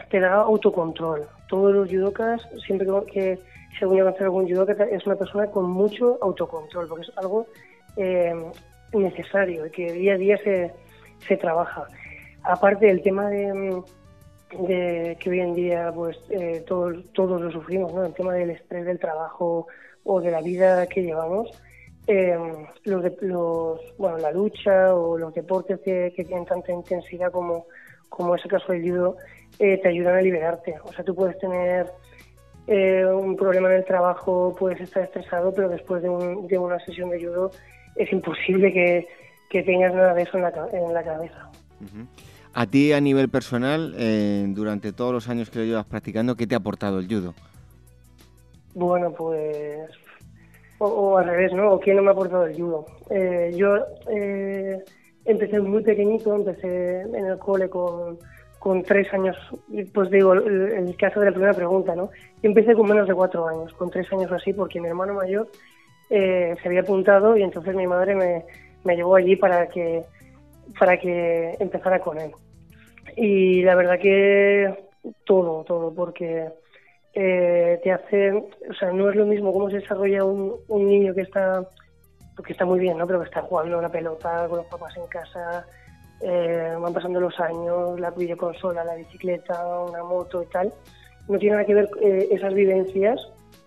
te 0.09 0.19
da 0.19 0.35
autocontrol. 0.35 1.27
Todos 1.49 1.73
los 1.73 1.89
judokas, 1.89 2.41
siempre 2.65 2.87
que 3.11 3.37
se 3.77 3.85
une 3.85 4.01
a 4.01 4.09
hacer 4.09 4.23
algún 4.23 4.47
judoka, 4.47 4.71
es 4.85 5.05
una 5.05 5.15
persona 5.15 5.47
con 5.47 5.69
mucho 5.69 6.17
autocontrol, 6.21 6.87
porque 6.87 7.03
es 7.03 7.17
algo 7.17 7.47
necesario, 8.93 9.69
que 9.71 9.91
día 9.91 10.13
a 10.13 10.17
día 10.17 10.37
se, 10.37 10.71
se 11.27 11.37
trabaja. 11.37 11.87
Aparte 12.43 12.87
del 12.87 13.01
tema 13.01 13.29
de, 13.29 13.83
que 15.19 15.29
hoy 15.29 15.39
en 15.39 15.53
día 15.53 15.91
pues 15.93 16.17
eh, 16.29 16.63
todos, 16.67 17.03
todos 17.13 17.41
lo 17.41 17.51
sufrimos, 17.51 17.93
¿no? 17.93 18.05
el 18.05 18.13
tema 18.13 18.33
del 18.33 18.51
estrés 18.51 18.85
del 18.85 18.99
trabajo 18.99 19.67
o 20.05 20.21
de 20.21 20.31
la 20.31 20.41
vida 20.41 20.88
que 20.88 21.03
llevamos, 21.03 21.50
eh, 22.07 22.38
los, 22.85 23.03
los, 23.21 23.81
bueno, 23.97 24.17
la 24.19 24.31
lucha 24.31 24.95
o 24.95 25.17
los 25.17 25.33
deportes 25.33 25.79
que, 25.81 26.12
tienen 26.15 26.45
tanta 26.45 26.71
intensidad 26.71 27.31
como, 27.31 27.65
como 28.07 28.35
ese 28.35 28.47
caso 28.47 28.71
del 28.71 28.89
judo, 28.89 29.17
eh, 29.59 29.77
te 29.81 29.89
ayudan 29.89 30.15
a 30.15 30.21
liberarte. 30.21 30.75
O 30.83 30.93
sea, 30.93 31.03
tú 31.03 31.13
puedes 31.13 31.38
tener 31.39 31.91
un 32.67 33.35
problema 33.35 33.69
en 33.69 33.75
el 33.75 33.85
trabajo, 33.85 34.55
puedes 34.57 34.81
estar 34.81 35.03
estresado, 35.03 35.53
pero 35.53 35.69
después 35.69 36.01
de, 36.01 36.09
de 36.47 36.57
una 36.57 36.79
sesión 36.79 37.12
de 37.12 37.24
judo 37.24 37.51
es 37.95 38.12
imposible 38.12 38.71
que, 38.71 39.07
tengas 39.63 39.93
nada 39.93 40.13
de 40.13 40.24
eso 40.24 40.35
en 40.38 40.43
la, 40.43 40.53
en 40.74 40.93
la 40.93 41.01
cabeza. 41.01 41.50
A 42.53 42.65
ti 42.67 42.91
a 42.91 43.00
nivel 43.00 43.29
personal, 43.29 43.95
eh, 43.97 44.45
durante 44.50 44.91
todos 44.91 45.13
los 45.13 45.29
años 45.29 45.50
que 45.50 45.59
lo 45.59 45.65
llevas 45.65 45.85
practicando, 45.85 46.35
¿qué 46.35 46.45
te 46.45 46.55
ha 46.55 46.57
aportado 46.57 47.00
el 47.00 47.07
judo? 47.07 47.33
Bueno, 48.75 49.12
pues... 49.12 49.89
O, 50.77 51.17
al 51.17 51.25
revés, 51.25 51.53
¿no? 51.53 51.72
¿O 51.72 51.79
quién 51.79 51.96
no 51.96 52.03
me 52.03 52.10
ha 52.10 52.12
aportado 52.12 52.46
el 52.46 52.55
judo? 52.55 52.86
Eh, 53.10 53.53
yo 53.55 53.77
eh, 54.10 54.77
empecé 55.24 55.60
muy 55.60 55.82
pequeñito, 55.82 56.36
empecé 56.36 57.01
en 57.01 57.25
el 57.25 57.39
cole 57.39 57.70
con, 57.70 58.20
con 58.60 58.84
tres 58.84 59.12
años, 59.13 59.38
pues 59.94 60.12
digo, 60.12 60.34
el, 60.34 60.96
caso 60.98 61.22
de 61.22 61.27
la 61.27 61.32
primera 61.32 61.53
pregunta, 61.53 61.96
¿no? 61.96 62.10
Empecé 62.44 62.75
con 62.75 62.89
menos 62.89 63.08
de 63.08 63.15
cuatro 63.15 63.48
años, 63.48 63.74
con 63.74 63.89
tres 63.89 64.12
años 64.12 64.29
así, 64.34 64.51
porque 64.51 64.82
mi 64.82 64.89
hermano 64.89 65.13
mayor 65.13 65.50
se 66.10 66.62
había 66.63 66.82
apuntado 66.82 67.36
y 67.38 67.41
entonces 67.41 67.74
mi 67.74 67.88
madre 67.88 68.13
me, 68.13 68.46
me 68.84 68.96
llevó 68.96 69.15
allí 69.15 69.38
para 69.38 69.67
que 69.67 70.03
para 70.79 70.98
que 70.98 71.55
empezara 71.60 72.00
con 72.00 72.20
él. 72.20 72.32
Y 73.15 73.62
la 73.63 73.75
verdad 73.75 74.00
que 74.00 74.74
todo, 75.24 75.63
todo, 75.63 75.94
porque 75.94 76.50
eh, 77.15 77.79
te 77.81 77.91
hace, 77.91 78.31
o 78.34 78.74
sea, 78.77 78.91
no 78.91 79.10
es 79.10 79.15
lo 79.15 79.25
mismo 79.25 79.51
cómo 79.53 79.69
se 79.69 79.77
desarrolla 79.77 80.24
un, 80.24 80.55
un 80.67 80.88
niño 80.88 81.13
que 81.13 81.22
está, 81.22 81.67
que 82.45 82.51
está 82.51 82.65
muy 82.65 82.79
bien, 82.79 82.98
¿no? 82.98 83.07
Pero 83.07 83.19
que 83.19 83.25
está 83.25 83.41
jugando 83.41 83.79
una 83.79 83.89
pelota 83.89 84.48
con 84.48 84.57
los 84.57 84.67
papás 84.67 84.95
en 84.98 85.07
casa, 85.07 85.65
eh, 86.22 86.75
van 86.79 86.93
pasando 86.93 87.19
los 87.19 87.39
años, 87.39 88.00
la 88.00 88.12
videoconsola, 88.12 88.84
la 88.84 88.95
bicicleta, 88.95 89.65
una 89.84 90.03
moto 90.03 90.43
y 90.43 90.48
tal. 90.48 90.74
No 91.27 91.39
tiene 91.39 91.55
nada 91.55 91.65
que 91.65 91.74
ver 91.74 91.89
eh, 92.01 92.27
esas 92.31 92.53
vivencias, 92.53 93.19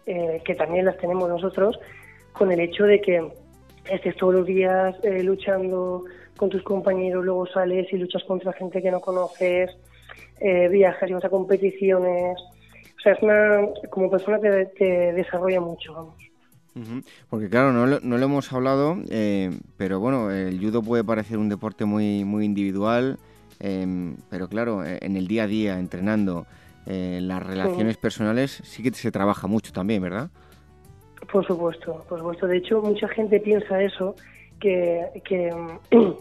que 0.06 0.54
también 0.54 0.86
las 0.86 0.96
tenemos 0.96 1.28
nosotros, 1.28 1.78
con 2.32 2.50
el 2.50 2.60
hecho 2.60 2.84
de 2.84 2.98
que 2.98 3.30
estés 3.90 4.16
todos 4.16 4.32
los 4.36 4.46
días 4.46 4.96
luchando 5.22 6.04
con 6.38 6.48
tus 6.48 6.62
compañeros, 6.62 7.22
luego 7.22 7.46
sales 7.46 7.92
y 7.92 7.98
luchas 7.98 8.24
contra 8.24 8.54
gente 8.54 8.80
que 8.80 8.90
no 8.90 9.00
conoces, 9.00 9.76
eh, 10.40 10.68
viajas 10.68 11.10
y 11.10 11.12
vas 11.12 11.24
a 11.24 11.28
competiciones. 11.28 12.38
O 12.98 13.00
sea, 13.00 13.12
es 13.12 13.22
una, 13.22 13.60
como 13.90 14.10
persona 14.10 14.38
te, 14.38 14.66
te 14.66 15.12
desarrolla 15.12 15.60
mucho, 15.60 15.94
vamos. 15.94 16.14
Porque 17.28 17.48
claro, 17.48 17.72
no 17.72 17.86
lo, 17.86 17.98
no 18.00 18.18
lo 18.18 18.24
hemos 18.24 18.52
hablado, 18.52 18.96
eh, 19.10 19.50
pero 19.76 19.98
bueno, 19.98 20.30
el 20.30 20.60
judo 20.60 20.82
puede 20.82 21.02
parecer 21.02 21.38
un 21.38 21.48
deporte 21.48 21.84
muy, 21.84 22.24
muy 22.24 22.44
individual, 22.44 23.18
em, 23.58 24.16
pero 24.30 24.48
claro, 24.48 24.84
eh, 24.84 24.98
en 25.02 25.16
el 25.16 25.26
día 25.26 25.44
a 25.44 25.46
día, 25.46 25.78
entrenando, 25.78 26.46
las 26.86 27.42
relaciones 27.42 27.98
personales 27.98 28.62
sí 28.64 28.82
que 28.82 28.90
se 28.92 29.10
trabaja 29.12 29.46
mucho 29.46 29.74
también, 29.74 30.00
¿verdad? 30.00 30.30
Por 31.30 31.46
supuesto, 31.46 32.02
por 32.08 32.18
supuesto. 32.18 32.46
De 32.46 32.56
hecho, 32.56 32.80
mucha 32.80 33.06
gente 33.08 33.40
piensa 33.40 33.82
eso, 33.82 34.14
que, 34.58 35.04
que 35.22 35.52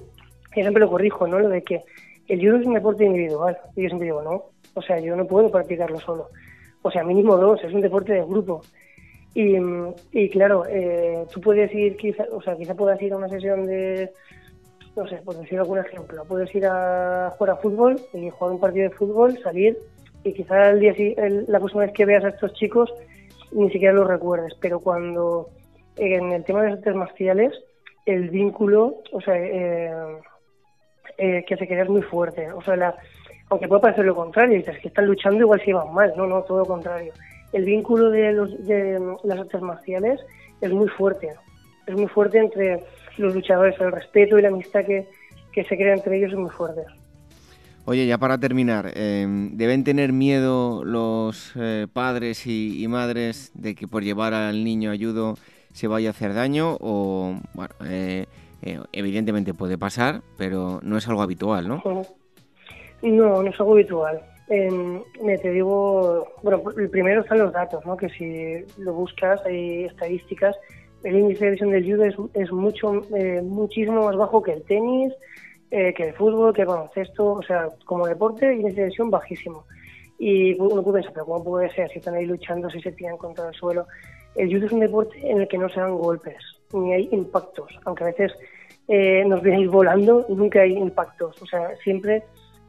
siempre 0.54 0.82
lo 0.82 0.90
corrijo, 0.90 1.26
¿no? 1.26 1.40
Lo 1.40 1.48
de 1.48 1.62
que 1.62 1.84
el 2.28 2.42
judo 2.42 2.58
es 2.58 2.66
un 2.66 2.74
deporte 2.74 3.06
individual. 3.06 3.58
Y 3.78 3.84
yo 3.84 3.88
siempre 3.88 4.08
digo, 4.08 4.22
no. 4.22 4.44
O 4.74 4.82
sea, 4.82 5.00
yo 5.00 5.16
no 5.16 5.26
puedo 5.26 5.50
practicarlo 5.50 6.00
solo. 6.00 6.28
O 6.82 6.92
sea, 6.92 7.04
mínimo 7.04 7.38
dos, 7.38 7.64
es 7.64 7.74
un 7.74 7.82
deporte 7.82 8.14
de 8.14 8.24
grupo. 8.24 8.62
Y, 9.34 9.56
y 10.12 10.30
claro, 10.30 10.66
eh, 10.68 11.26
tú 11.32 11.42
puedes 11.42 11.74
ir, 11.74 11.96
quizá, 11.98 12.26
o 12.32 12.42
sea, 12.42 12.56
quizá 12.56 12.74
puedas 12.74 13.02
ir 13.02 13.14
a 13.14 13.18
una 13.18 13.30
sesión 13.30 13.66
de, 13.66 14.12
no 14.96 15.08
sé, 15.08 15.18
por 15.18 15.38
decir 15.38 15.60
algún 15.60 15.78
ejemplo, 15.78 16.26
puedes 16.26 16.54
ir 16.56 16.66
a 16.66 17.32
jugar 17.38 17.56
a 17.56 17.58
fútbol 17.58 18.02
y 18.14 18.30
jugar 18.30 18.54
un 18.54 18.60
partido 18.60 18.90
de 18.90 18.96
fútbol, 18.96 19.38
salir 19.44 19.78
y 20.24 20.34
quizá 20.34 20.72
el 20.72 20.80
día, 20.80 20.94
el, 20.98 21.46
la 21.48 21.60
próxima 21.60 21.84
vez 21.84 21.94
que 21.94 22.06
veas 22.06 22.26
a 22.26 22.30
estos 22.30 22.54
chicos 22.54 22.92
ni 23.52 23.70
siquiera 23.70 23.94
los 23.94 24.08
recuerdes. 24.08 24.54
Pero 24.60 24.80
cuando 24.80 25.50
en 25.96 26.32
el 26.32 26.44
tema 26.44 26.62
de 26.62 26.70
las 26.70 26.78
artes 26.80 26.96
marciales, 26.96 27.54
el 28.06 28.30
vínculo, 28.30 29.02
o 29.12 29.22
sea, 29.22 29.36
eh, 29.38 29.92
eh, 31.18 31.46
que 31.48 31.58
se 31.58 31.68
queda 31.68 31.84
es 31.84 31.90
muy 31.90 32.02
fuerte. 32.02 32.52
O 32.52 32.62
sea, 32.62 32.76
la, 32.76 32.96
aunque 33.50 33.68
puede 33.68 33.82
parecer 33.82 34.06
lo 34.06 34.16
contrario, 34.16 34.58
dices 34.58 34.80
que 34.80 34.90
están 34.90 35.06
luchando 35.06 35.40
igual 35.40 35.62
si 35.64 35.74
van 35.74 35.94
mal, 35.94 36.14
no, 36.18 36.28
no, 36.28 36.42
todo 36.44 36.60
lo 36.60 36.66
contrario. 36.66 37.14
El 37.54 37.66
vínculo 37.66 38.10
de, 38.10 38.34
los, 38.34 38.66
de 38.66 39.00
las 39.24 39.40
artes 39.40 39.62
marciales 39.62 40.20
es 40.62 40.72
muy 40.72 40.88
fuerte, 40.90 41.34
es 41.86 41.96
muy 41.96 42.08
fuerte 42.08 42.40
entre 42.40 42.84
los 43.18 43.34
luchadores, 43.34 43.80
el 43.80 43.92
respeto 43.92 44.38
y 44.38 44.42
la 44.42 44.50
amistad 44.50 44.86
que, 44.86 45.08
que 45.54 45.64
se 45.64 45.76
crean 45.76 45.98
entre 45.98 46.18
ellos 46.18 46.34
muy 46.34 46.50
fuertes. 46.50 46.86
Oye, 47.90 48.06
ya 48.06 48.18
para 48.18 48.38
terminar, 48.38 48.92
em, 48.96 49.56
¿deben 49.56 49.86
tener 49.86 50.12
miedo 50.12 50.84
los 50.84 51.54
eh, 51.56 51.88
padres 51.92 52.46
y, 52.46 52.86
madres 52.90 53.52
de 53.54 53.76
que 53.76 53.88
por 53.88 54.04
llevar 54.04 54.34
al 54.34 54.66
niño 54.66 54.92
ayudo 54.92 55.36
se 55.72 55.88
vaya 55.88 56.10
a 56.10 56.12
hacer 56.12 56.34
daño? 56.34 56.76
O, 56.82 57.40
bueno, 57.54 57.74
eh, 57.86 58.26
eh, 58.62 58.82
evidentemente 58.92 59.54
puede 59.54 59.78
pasar, 59.78 60.22
pero 60.38 60.82
no 60.84 60.98
es 60.98 61.08
algo 61.08 61.22
habitual, 61.22 61.70
¿no? 61.70 61.82
No, 63.02 63.44
no 63.44 63.50
es 63.50 63.60
algo 63.60 63.74
habitual. 63.74 64.22
Eh, 64.50 65.40
te 65.42 65.52
digo, 65.52 66.28
bueno, 66.42 66.64
primero 66.92 67.22
están 67.22 67.40
los 67.40 67.52
datos, 67.52 67.86
¿no? 67.86 67.98
Que 67.98 68.10
si 68.10 68.66
lo 68.82 68.94
buscas, 68.94 69.46
hay 69.46 69.86
estadísticas. 69.86 70.56
El 71.04 71.18
índice 71.18 71.46
de 71.46 71.52
lesión 71.52 71.72
del 71.72 71.86
judo 71.86 72.06
es, 72.06 72.16
es 72.34 72.52
mucho, 72.52 73.02
muchísimo 73.44 74.06
más 74.06 74.16
bajo 74.16 74.42
que 74.42 74.54
el 74.54 74.64
tenis, 74.64 75.14
eh, 75.70 75.94
que 75.94 76.10
el 76.10 76.14
fútbol, 76.14 76.54
que 76.54 76.62
el 76.62 76.68
baloncesto, 76.68 77.34
o 77.34 77.44
sea, 77.44 77.68
como 77.86 78.08
deporte, 78.08 78.56
y 78.56 78.60
una 78.60 78.70
lesión 78.70 79.12
bajísimo. 79.12 79.66
Y 80.18 80.60
uno 80.60 80.82
puede 80.82 81.00
pensar, 81.00 81.14
pero 81.14 81.26
¿cómo 81.26 81.44
puede 81.44 81.70
ser 81.72 81.90
si 81.92 82.00
están 82.00 82.16
ahí 82.16 82.26
luchando, 82.26 82.70
si 82.70 82.82
se 82.82 82.94
tiran 82.94 83.18
contra 83.18 83.50
el 83.50 83.54
suelo? 83.54 83.86
El 84.36 84.52
judo 84.52 84.66
es 84.66 84.72
un 84.72 84.80
deporte 84.80 85.30
en 85.30 85.42
el 85.42 85.48
que 85.48 85.58
no 85.58 85.70
se 85.70 85.80
dan 85.80 85.96
golpes, 85.96 86.38
ni 86.74 86.94
hay 86.94 87.10
impactos, 87.12 87.78
aunque 87.86 88.04
a 88.04 88.08
veces 88.08 88.34
eh, 88.88 89.24
nos 89.26 89.42
veáis 89.42 89.68
volando, 89.70 90.26
nunca 90.30 90.62
hay 90.62 90.78
impactos, 90.78 91.42
o 91.42 91.46
sea, 91.46 91.76
siempre 91.84 92.24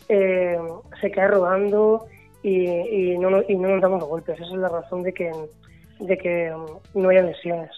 eh, 0.08 0.58
se 1.00 1.10
cae 1.10 1.28
rodando 1.28 2.06
y, 2.42 3.16
no, 3.18 3.42
y 3.48 3.56
no 3.56 3.68
nos 3.68 3.82
damos 3.82 4.04
golpes. 4.04 4.36
Esa 4.40 4.46
es 4.46 4.52
la 4.52 4.68
razón 4.68 5.02
de 5.02 5.12
que, 5.12 5.30
de 6.00 6.18
que 6.18 6.52
mm, 6.52 7.00
no 7.00 7.08
haya 7.08 7.22
lesiones. 7.22 7.70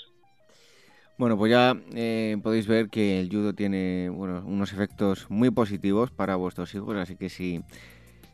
Bueno, 1.19 1.37
pues 1.37 1.53
ya 1.53 1.77
eh, 1.95 2.39
podéis 2.43 2.67
ver 2.67 2.89
que 2.89 3.21
el 3.21 3.29
judo 3.29 3.53
tiene 3.53 4.09
bueno, 4.09 4.43
unos 4.47 4.73
efectos 4.73 5.27
muy 5.29 5.51
positivos 5.51 6.11
para 6.11 6.37
vuestros 6.37 6.75
hijos, 6.75 6.97
así 6.97 7.17
que 7.17 7.29
si 7.29 7.63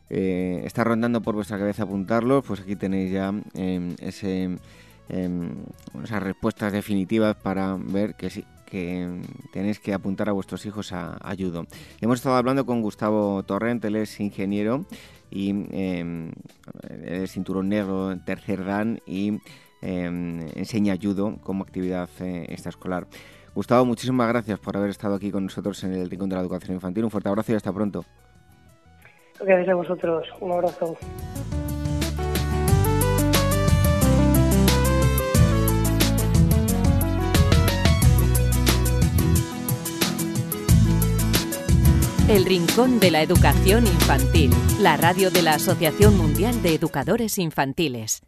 eh, 0.09 0.61
está 0.63 0.85
rondando 0.85 1.21
por 1.21 1.35
vuestra 1.35 1.57
cabeza 1.57 1.83
apuntarlos, 1.83 2.45
pues 2.45 2.61
aquí 2.61 2.77
tenéis 2.77 3.11
ya 3.11 3.33
em, 3.55 3.93
ese, 3.99 4.57
em, 5.09 5.49
esas 6.01 6.23
respuestas 6.23 6.71
definitivas 6.71 7.35
para 7.35 7.75
ver 7.77 8.15
que 8.15 8.29
sí, 8.29 8.45
que 8.69 9.21
tenéis 9.51 9.79
que 9.79 9.93
apuntar 9.93 10.29
a 10.29 10.33
vuestros 10.33 10.65
hijos 10.65 10.91
a, 10.93 11.17
judo. 11.37 11.65
Hemos 12.01 12.17
estado 12.17 12.35
hablando 12.35 12.65
con 12.65 12.81
Gustavo 12.81 13.43
Torrent, 13.43 13.83
él 13.85 13.95
es 13.95 14.19
ingeniero 14.19 14.85
y 15.31 15.53
es 17.03 17.31
cinturón 17.31 17.69
negro, 17.69 18.17
tercer 18.25 18.63
dan 18.63 18.99
y 19.05 19.39
Em, 19.81 20.39
enseña 20.55 20.97
judo 20.99 21.37
como 21.43 21.63
actividad 21.63 22.09
eh, 22.19 22.45
extraescolar. 22.49 23.05
Gustavo, 23.53 23.85
muchísimas 23.85 24.27
gracias 24.27 24.59
por 24.59 24.75
haber 24.75 24.89
estado 24.89 25.15
aquí 25.15 25.31
con 25.31 25.43
nosotros 25.43 25.83
en 25.83 25.93
el 25.93 26.09
Rincón 26.09 26.29
de 26.29 26.35
la 26.35 26.41
Educación 26.41 26.75
Infantil. 26.75 27.03
Un 27.03 27.11
fuerte 27.11 27.29
abrazo 27.29 27.51
y 27.51 27.55
hasta 27.55 27.71
pronto. 27.71 28.03
Gracias 29.39 29.69
a 29.69 29.75
vosotros. 29.75 30.27
Un 30.41 30.51
abrazo. 30.51 30.97
El 42.27 42.45
Rincón 42.45 42.99
de 42.99 43.09
la 43.09 43.21
Educación 43.21 43.87
Infantil, 43.87 44.51
la 44.81 44.97
radio 44.97 45.31
de 45.31 45.41
la 45.41 45.53
Asociación 45.53 46.17
Mundial 46.17 46.61
de 46.61 46.75
Educadores 46.75 47.37
Infantiles. 47.37 48.21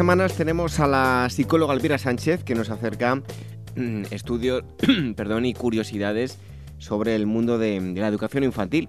semanas 0.00 0.32
tenemos 0.34 0.80
a 0.80 0.86
la 0.86 1.28
psicóloga 1.28 1.74
Elvira 1.74 1.98
Sánchez 1.98 2.42
que 2.42 2.54
nos 2.54 2.70
acerca 2.70 3.16
mm, 3.76 4.04
estudios 4.10 4.64
perdón, 5.16 5.44
y 5.44 5.52
curiosidades 5.52 6.38
sobre 6.80 7.14
el 7.14 7.26
mundo 7.26 7.58
de, 7.58 7.80
la 7.94 8.08
educación 8.08 8.42
infantil. 8.42 8.88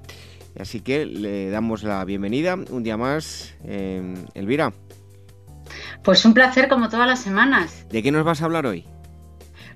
Así 0.60 0.82
que 0.82 1.06
le 1.06 1.50
damos 1.50 1.84
la 1.84 2.04
bienvenida 2.04 2.56
un 2.56 2.84
día 2.84 2.98
más, 2.98 3.54
eh, 3.64 4.16
Elvira. 4.34 4.74
Pues 6.04 6.26
un 6.26 6.34
placer 6.34 6.68
como 6.68 6.90
todas 6.90 7.08
las 7.08 7.20
semanas. 7.20 7.86
¿De 7.90 8.02
qué 8.02 8.12
nos 8.12 8.26
vas 8.26 8.42
a 8.42 8.46
hablar 8.46 8.66
hoy? 8.66 8.86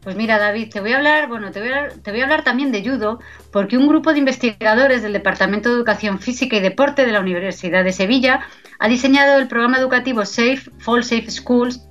Pues 0.06 0.16
mira, 0.16 0.38
David, 0.38 0.70
te 0.72 0.82
voy 0.82 0.94
a 0.94 0.98
hablar, 0.98 1.28
bueno, 1.28 1.52
te 1.52 1.60
voy 1.60 1.72
a, 1.72 2.24
hablar 2.24 2.44
también 2.44 2.72
de 2.72 2.88
judo, 2.88 3.20
porque 3.52 3.76
un 3.76 3.88
grupo 3.88 4.14
de 4.14 4.20
investigadores 4.20 5.02
del 5.02 5.14
Departamento 5.14 5.70
de 5.70 5.76
Educación 5.78 6.20
Física 6.20 6.56
y 6.56 6.60
Deporte 6.60 7.08
de 7.08 7.12
la 7.12 7.22
Universidad 7.22 7.84
de 7.84 7.92
Sevilla 7.92 8.42
ha 8.78 8.88
diseñado 8.88 9.40
el 9.40 9.48
programa 9.48 9.80
educativo 9.80 10.24
Safe 10.24 10.62
Fall 10.78 11.04
Safe 11.04 11.32
Schools, 11.32 11.88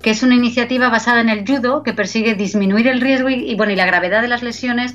que 0.00 0.10
es 0.10 0.22
una 0.22 0.36
iniciativa 0.36 0.90
basada 0.90 1.20
en 1.20 1.28
el 1.28 1.44
judo 1.44 1.82
que 1.82 1.92
persigue 1.92 2.36
disminuir 2.36 2.86
el 2.86 3.00
riesgo 3.00 3.30
y, 3.30 3.52
bueno, 3.56 3.72
y 3.72 3.76
la 3.76 3.86
gravedad 3.86 4.22
de 4.22 4.28
las 4.28 4.44
lesiones 4.44 4.94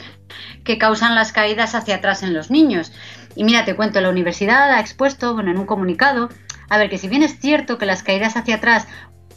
que 0.64 0.78
causan 0.78 1.14
las 1.14 1.34
caídas 1.34 1.76
hacia 1.76 1.96
atrás 1.96 2.24
en 2.24 2.34
los 2.34 2.52
niños. 2.52 2.94
Y 3.36 3.44
mira, 3.44 3.66
te 3.66 3.76
cuento, 3.76 4.00
la 4.00 4.10
universidad 4.10 4.72
ha 4.72 4.80
expuesto, 4.80 5.34
bueno, 5.34 5.52
en 5.52 5.58
un 5.58 5.66
comunicado, 5.66 6.30
a 6.70 6.78
ver, 6.78 6.90
que 6.90 6.98
si 6.98 7.10
bien 7.10 7.22
es 7.22 7.38
cierto 7.38 7.78
que 7.78 7.86
las 7.86 8.02
caídas 8.02 8.38
hacia 8.38 8.56
atrás 8.56 8.88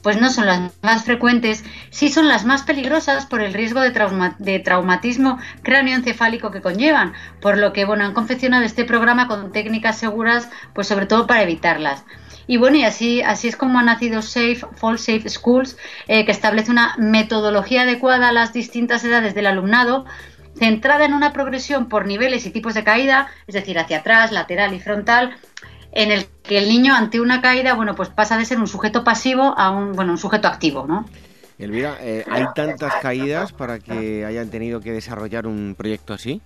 pues 0.05 0.21
no 0.21 0.31
son 0.31 0.45
las 0.45 0.71
más 0.83 1.05
frecuentes, 1.05 1.65
sí 1.89 2.11
son 2.11 2.29
las 2.29 2.45
más 2.45 2.63
peligrosas 2.63 3.25
por 3.25 3.41
el 3.41 3.55
riesgo 3.55 3.81
de, 3.81 4.61
traumatismo 4.61 5.39
cráneoencefálico 5.63 6.51
que 6.51 6.61
conllevan, 6.61 7.15
por 7.41 7.57
lo 7.57 7.73
que 7.73 7.87
bueno, 7.87 8.05
han 8.05 8.13
confeccionado 8.13 8.65
este 8.65 8.85
programa 8.85 9.27
con 9.29 9.51
técnicas 9.51 9.97
seguras, 9.97 10.51
pues 10.75 10.89
sobre 10.89 11.07
todo 11.07 11.27
para 11.27 11.43
evitarlas. 11.43 12.05
Y 12.47 12.59
bueno, 12.59 12.77
y 12.77 12.85
así, 12.85 13.23
así 13.23 13.49
es 13.49 13.57
como 13.57 13.79
ha 13.79 13.83
nacido 13.83 14.21
Safe, 14.21 14.61
Fall 14.77 14.99
Safe 14.99 15.27
Schools, 15.27 15.79
eh, 16.07 16.27
que 16.27 16.33
establece 16.33 16.71
una 16.71 16.95
metodología 16.99 17.83
adecuada 17.83 18.29
a 18.29 18.33
las 18.33 18.53
distintas 18.53 19.03
edades 19.05 19.35
del 19.35 19.47
alumnado, 19.47 20.05
centrada 20.59 21.07
en 21.07 21.15
una 21.15 21.33
progresión 21.33 21.89
por 21.89 22.07
niveles 22.07 22.45
y 22.45 22.51
tipos 22.51 22.75
de 22.75 22.85
caída, 22.85 23.29
es 23.47 23.55
decir, 23.55 23.79
hacia 23.79 24.01
atrás, 24.01 24.33
lateral 24.33 24.75
y 24.75 24.81
frontal, 24.81 25.37
en 25.95 26.11
el 26.11 26.27
que 26.43 26.59
el 26.59 26.69
niño 26.69 26.95
ante 26.95 27.21
una 27.21 27.41
caída, 27.41 27.75
bueno, 27.75 27.95
pues 27.95 28.09
pasa 28.09 28.37
de 28.37 28.45
ser 28.45 28.59
un 28.59 28.67
sujeto 28.67 29.05
pasivo 29.05 29.55
a 29.57 29.71
un, 29.71 29.93
bueno, 29.93 30.13
un 30.13 30.19
sujeto 30.19 30.49
activo, 30.49 30.87
¿no? 30.87 31.07
Elvira, 31.59 31.97
eh, 32.01 32.25
¿hay 32.29 32.47
tantas 32.55 32.95
caídas 32.97 33.53
para 33.53 33.79
que 33.79 34.25
hayan 34.25 34.51
tenido 34.51 34.81
que 34.81 34.93
desarrollar 34.93 35.47
un 35.47 35.75
proyecto 35.79 36.13
así? 36.13 36.43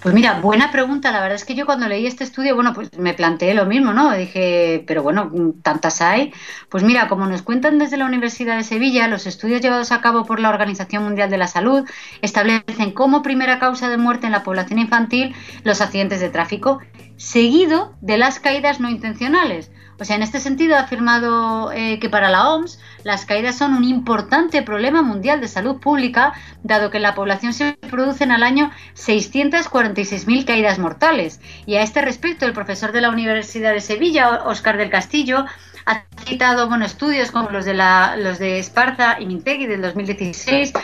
Pues 0.00 0.14
mira, 0.14 0.40
buena 0.40 0.70
pregunta. 0.70 1.10
La 1.10 1.20
verdad 1.20 1.34
es 1.34 1.44
que 1.44 1.56
yo 1.56 1.66
cuando 1.66 1.88
leí 1.88 2.06
este 2.06 2.22
estudio, 2.22 2.54
bueno, 2.54 2.72
pues 2.72 2.96
me 2.96 3.14
planteé 3.14 3.54
lo 3.54 3.66
mismo, 3.66 3.92
¿no? 3.92 4.12
Dije, 4.12 4.84
pero 4.86 5.02
bueno, 5.02 5.30
tantas 5.62 6.00
hay. 6.00 6.32
Pues 6.68 6.84
mira, 6.84 7.08
como 7.08 7.26
nos 7.26 7.42
cuentan 7.42 7.78
desde 7.78 7.96
la 7.96 8.06
Universidad 8.06 8.56
de 8.56 8.62
Sevilla, 8.62 9.08
los 9.08 9.26
estudios 9.26 9.60
llevados 9.60 9.90
a 9.90 10.00
cabo 10.00 10.24
por 10.24 10.38
la 10.38 10.50
Organización 10.50 11.02
Mundial 11.02 11.30
de 11.30 11.38
la 11.38 11.48
Salud 11.48 11.84
establecen 12.22 12.92
como 12.92 13.22
primera 13.22 13.58
causa 13.58 13.88
de 13.88 13.96
muerte 13.96 14.26
en 14.26 14.32
la 14.32 14.44
población 14.44 14.78
infantil 14.78 15.34
los 15.64 15.80
accidentes 15.80 16.20
de 16.20 16.30
tráfico, 16.30 16.78
seguido 17.18 17.94
de 18.00 18.16
las 18.16 18.40
caídas 18.40 18.80
no 18.80 18.88
intencionales. 18.88 19.70
O 20.00 20.04
sea, 20.04 20.14
en 20.14 20.22
este 20.22 20.38
sentido 20.38 20.76
ha 20.76 20.80
afirmado 20.80 21.72
eh, 21.72 21.98
que 21.98 22.08
para 22.08 22.30
la 22.30 22.50
OMS 22.50 22.78
las 23.02 23.26
caídas 23.26 23.58
son 23.58 23.74
un 23.74 23.82
importante 23.82 24.62
problema 24.62 25.02
mundial 25.02 25.40
de 25.40 25.48
salud 25.48 25.80
pública, 25.80 26.34
dado 26.62 26.90
que 26.90 26.98
en 26.98 27.02
la 27.02 27.16
población 27.16 27.52
se 27.52 27.72
producen 27.90 28.30
al 28.30 28.44
año 28.44 28.70
646.000 28.94 30.44
caídas 30.44 30.78
mortales. 30.78 31.40
Y 31.66 31.74
a 31.74 31.82
este 31.82 32.00
respecto, 32.00 32.46
el 32.46 32.52
profesor 32.52 32.92
de 32.92 33.00
la 33.00 33.10
Universidad 33.10 33.72
de 33.72 33.80
Sevilla, 33.80 34.44
Óscar 34.44 34.76
del 34.76 34.90
Castillo, 34.90 35.44
ha 35.84 36.04
citado 36.24 36.68
bueno, 36.68 36.84
estudios 36.84 37.32
como 37.32 37.50
los 37.50 37.64
de, 37.64 37.74
la, 37.74 38.14
los 38.16 38.38
de 38.38 38.60
Esparza 38.60 39.20
y 39.20 39.26
Mintegui 39.26 39.66
del 39.66 39.82
2016 39.82 40.74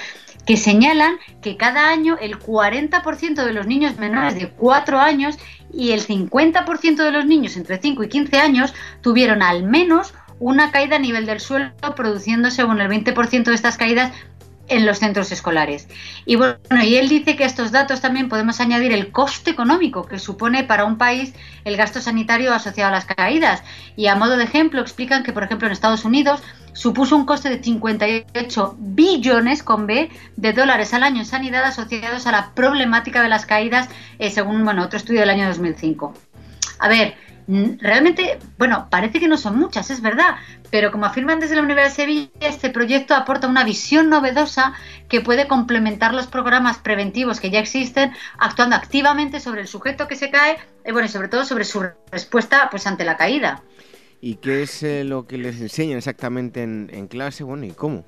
que 0.46 0.56
señalan 0.56 1.16
que 1.42 1.56
cada 1.56 1.88
año 1.88 2.16
el 2.20 2.38
40% 2.38 3.44
de 3.44 3.52
los 3.52 3.66
niños 3.66 3.96
menores 3.96 4.34
de 4.34 4.48
4 4.48 4.98
años 4.98 5.38
y 5.76 5.92
el 5.92 6.06
50% 6.06 6.96
de 6.96 7.10
los 7.10 7.26
niños 7.26 7.56
entre 7.56 7.80
5 7.80 8.04
y 8.04 8.08
15 8.08 8.38
años 8.38 8.74
tuvieron 9.00 9.42
al 9.42 9.64
menos 9.64 10.14
una 10.38 10.70
caída 10.72 10.96
a 10.96 10.98
nivel 10.98 11.26
del 11.26 11.40
suelo, 11.40 11.72
produciéndose 11.94 12.56
según 12.56 12.80
el 12.80 12.88
20% 12.88 13.44
de 13.44 13.54
estas 13.54 13.76
caídas 13.76 14.12
en 14.68 14.86
los 14.86 14.98
centros 14.98 15.30
escolares. 15.32 15.88
Y 16.24 16.36
bueno, 16.36 16.58
y 16.82 16.96
él 16.96 17.08
dice 17.08 17.36
que 17.36 17.44
a 17.44 17.46
estos 17.46 17.70
datos 17.70 18.00
también 18.00 18.28
podemos 18.28 18.60
añadir 18.60 18.92
el 18.92 19.12
coste 19.12 19.50
económico 19.50 20.06
que 20.06 20.18
supone 20.18 20.64
para 20.64 20.84
un 20.84 20.98
país 20.98 21.34
el 21.64 21.76
gasto 21.76 22.00
sanitario 22.00 22.52
asociado 22.52 22.88
a 22.88 22.92
las 22.92 23.04
caídas. 23.04 23.62
Y 23.96 24.06
a 24.06 24.16
modo 24.16 24.36
de 24.36 24.44
ejemplo 24.44 24.80
explican 24.80 25.22
que, 25.22 25.32
por 25.32 25.44
ejemplo, 25.44 25.66
en 25.66 25.72
Estados 25.72 26.04
Unidos 26.04 26.42
supuso 26.72 27.16
un 27.16 27.24
coste 27.24 27.50
de 27.50 27.62
58 27.62 28.76
billones 28.78 29.62
con 29.62 29.86
B 29.86 30.10
de 30.36 30.52
dólares 30.52 30.92
al 30.92 31.04
año 31.04 31.20
en 31.20 31.26
sanidad 31.26 31.64
asociados 31.64 32.26
a 32.26 32.32
la 32.32 32.52
problemática 32.54 33.22
de 33.22 33.28
las 33.28 33.46
caídas, 33.46 33.88
eh, 34.18 34.30
según 34.30 34.64
bueno, 34.64 34.82
otro 34.82 34.96
estudio 34.96 35.20
del 35.20 35.30
año 35.30 35.46
2005. 35.46 36.14
A 36.80 36.88
ver, 36.88 37.14
realmente, 37.46 38.38
bueno, 38.58 38.88
parece 38.90 39.20
que 39.20 39.28
no 39.28 39.36
son 39.36 39.58
muchas, 39.58 39.90
es 39.90 40.00
verdad, 40.00 40.36
pero 40.70 40.90
como 40.90 41.06
afirman 41.06 41.40
desde 41.40 41.56
la 41.56 41.62
Universidad 41.62 41.90
de 41.90 42.02
Sevilla, 42.02 42.48
este 42.48 42.70
proyecto 42.70 43.14
aporta 43.14 43.46
una 43.46 43.64
visión 43.64 44.08
novedosa 44.08 44.74
que 45.08 45.20
puede 45.20 45.46
complementar 45.46 46.14
los 46.14 46.26
programas 46.26 46.78
preventivos 46.78 47.40
que 47.40 47.50
ya 47.50 47.60
existen, 47.60 48.12
actuando 48.38 48.76
activamente 48.76 49.40
sobre 49.40 49.60
el 49.60 49.68
sujeto 49.68 50.08
que 50.08 50.16
se 50.16 50.30
cae 50.30 50.58
y, 50.86 50.92
bueno, 50.92 51.06
y 51.06 51.10
sobre 51.10 51.28
todo 51.28 51.44
sobre 51.44 51.64
su 51.64 51.84
respuesta 52.10 52.68
pues, 52.70 52.86
ante 52.86 53.04
la 53.04 53.16
caída. 53.16 53.62
¿Y 54.20 54.36
qué 54.36 54.62
es 54.62 54.82
eh, 54.82 55.04
lo 55.04 55.26
que 55.26 55.36
les 55.36 55.60
enseñan 55.60 55.98
exactamente 55.98 56.62
en, 56.62 56.90
en 56.92 57.08
clase? 57.08 57.44
Bueno, 57.44 57.66
¿y 57.66 57.72
cómo? 57.72 58.04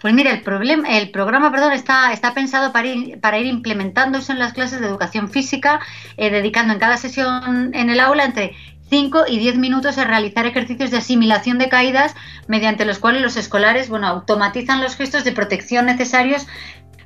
Pues 0.00 0.14
mira, 0.14 0.30
el, 0.32 0.42
problema, 0.42 0.88
el 0.88 1.10
programa 1.10 1.50
perdón, 1.50 1.72
está, 1.72 2.12
está 2.12 2.34
pensado 2.34 2.72
para 2.72 2.88
ir, 2.88 3.20
para 3.20 3.38
ir 3.38 3.46
implementándose 3.46 4.32
en 4.32 4.38
las 4.38 4.52
clases 4.52 4.80
de 4.80 4.86
educación 4.86 5.30
física, 5.30 5.80
eh, 6.16 6.30
dedicando 6.30 6.72
en 6.72 6.78
cada 6.78 6.96
sesión 6.96 7.74
en 7.74 7.90
el 7.90 8.00
aula 8.00 8.24
entre 8.24 8.54
5 8.90 9.24
y 9.28 9.38
10 9.38 9.56
minutos 9.58 9.98
a 9.98 10.04
realizar 10.04 10.46
ejercicios 10.46 10.90
de 10.90 10.98
asimilación 10.98 11.58
de 11.58 11.68
caídas 11.68 12.14
mediante 12.48 12.84
los 12.84 12.98
cuales 12.98 13.22
los 13.22 13.36
escolares 13.36 13.88
bueno, 13.88 14.08
automatizan 14.08 14.82
los 14.82 14.96
gestos 14.96 15.24
de 15.24 15.32
protección 15.32 15.86
necesarios 15.86 16.46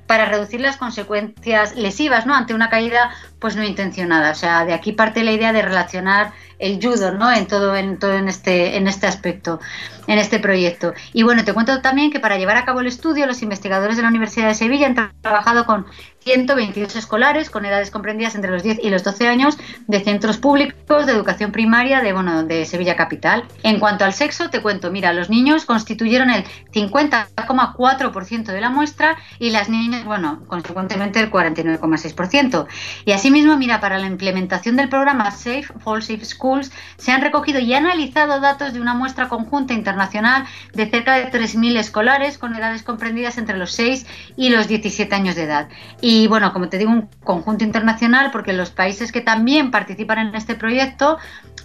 para 0.07 0.27
reducir 0.27 0.61
las 0.61 0.77
consecuencias 0.77 1.77
lesivas 1.77 2.27
¿no? 2.27 2.35
ante 2.35 2.55
una 2.55 2.69
caída 2.69 3.15
pues 3.45 3.57
no 3.57 3.63
intencionada. 3.63 4.31
O 4.31 4.35
sea, 4.35 4.65
de 4.65 4.73
aquí 4.73 4.93
parte 4.93 5.23
la 5.23 5.33
idea 5.33 5.53
de 5.53 5.61
relacionar 5.61 6.33
el 6.59 6.81
judo, 6.83 7.13
¿no? 7.13 7.31
En 7.31 7.47
todo, 7.47 7.77
en 7.77 7.99
todo 7.99 8.15
en 8.15 8.27
este, 8.29 8.79
en 8.79 8.87
este 8.87 9.07
aspecto, 9.07 9.61
en 10.07 10.19
este 10.19 10.39
proyecto. 10.39 10.95
Y 11.13 11.25
bueno, 11.25 11.45
te 11.45 11.53
cuento 11.53 11.83
también 11.83 12.11
que 12.11 12.21
para 12.21 12.39
llevar 12.39 12.57
a 12.57 12.65
cabo 12.65 12.81
el 12.81 12.87
estudio, 12.87 13.27
los 13.27 13.43
investigadores 13.43 13.99
de 13.99 14.03
la 14.03 14.09
Universidad 14.09 14.49
de 14.49 14.55
Sevilla 14.55 14.87
han 14.87 15.13
trabajado 15.21 15.67
con 15.67 15.85
122 16.21 16.97
escolares 16.97 17.51
con 17.51 17.67
edades 17.67 17.91
comprendidas 17.91 18.35
entre 18.35 18.51
los 18.51 18.63
10 18.63 18.81
y 18.83 18.89
los 18.89 19.05
12 19.05 19.29
años 19.29 19.59
de 19.87 20.01
centros 20.01 20.39
públicos 20.39 21.05
de 21.05 21.13
educación 21.13 21.53
primaria 21.53 22.01
de, 22.01 22.13
bueno, 22.15 22.45
de 22.45 22.65
Sevilla 22.65 22.97
Capital. 22.97 23.45
En 23.63 23.79
cuanto 23.79 24.07
al 24.07 24.15
sexo, 24.15 24.49
te 24.49 24.63
cuento, 24.63 24.91
mira, 24.91 25.13
los 25.13 25.29
niños 25.29 25.67
constituyeron 25.67 26.31
el 26.31 26.45
50,4% 26.73 28.45
de 28.45 28.61
la 28.61 28.71
muestra 28.71 29.17
y 29.39 29.51
las 29.51 29.69
niñas, 29.69 30.05
bueno, 30.05 30.43
consecuentemente 30.47 31.21
el 31.21 31.31
49,6%. 31.31 32.67
Y 33.05 33.13
asimismo, 33.35 33.57
mira, 33.59 33.81
para 33.81 33.99
la 33.99 34.07
implementación 34.07 34.77
del 34.77 34.89
programa 34.89 35.31
Safe 35.31 35.67
for 35.81 36.03
Safe 36.03 36.25
Schools 36.25 36.73
se 36.97 37.13
han 37.13 37.21
recogido 37.21 37.61
y 37.61 37.75
analizado 37.75 38.41
datos 38.41 38.73
de 38.73 38.81
una 38.81 38.95
muestra 38.95 39.29
conjunta 39.29 39.75
internacional 39.75 40.45
de 40.73 40.89
cerca 40.89 41.17
de 41.17 41.31
3.000 41.31 41.77
escolares 41.77 42.39
con 42.39 42.55
edades 42.55 42.83
comprendidas 42.83 43.37
entre 43.37 43.59
los 43.59 43.73
6 43.73 44.07
y 44.37 44.51
los 44.51 44.69
17 44.69 45.15
años 45.15 45.35
de 45.35 45.43
edad. 45.43 45.69
Y 46.01 46.15
y 46.25 46.29
bueno, 46.29 46.53
como 46.53 46.69
te 46.69 46.79
digo, 46.79 46.93
un 46.93 47.09
conjunto 47.25 47.65
internacional 47.65 48.31
porque 48.31 48.53
los 48.53 48.71
países 48.71 49.11
que 49.11 49.21
también 49.21 49.73
participan 49.73 50.29
en 50.29 50.35
este 50.37 50.55
proyecto, 50.55 51.19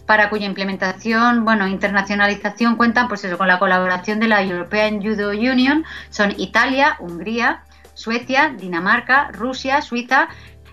para 0.07 0.31
cuya 0.31 0.47
implementación, 0.47 1.45
bueno, 1.45 1.67
internacionalización 1.67 2.75
cuentan 2.75 3.07
pues 3.07 3.23
eso, 3.23 3.37
con 3.37 3.47
la 3.47 3.59
colaboración 3.59 4.19
de 4.19 4.27
la 4.27 4.41
European 4.41 5.03
Judo 5.03 5.29
Union, 5.29 5.85
son 6.09 6.33
Italia, 6.37 6.97
Hungría, 6.99 7.61
Suecia, 7.93 8.49
Dinamarca, 8.57 9.29
Rusia, 9.31 9.83
Suiza, 9.83 10.29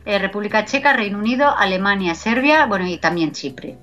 eh, 0.07 0.19
República 0.19 0.64
Checa, 0.64 0.92
Reino 0.92 1.19
Unido, 1.19 1.55
Alemania, 1.57 2.14
Serbia, 2.14 2.64
bueno, 2.66 2.87
y 2.87 2.99
también 2.99 3.33
Chipre. 3.33 3.77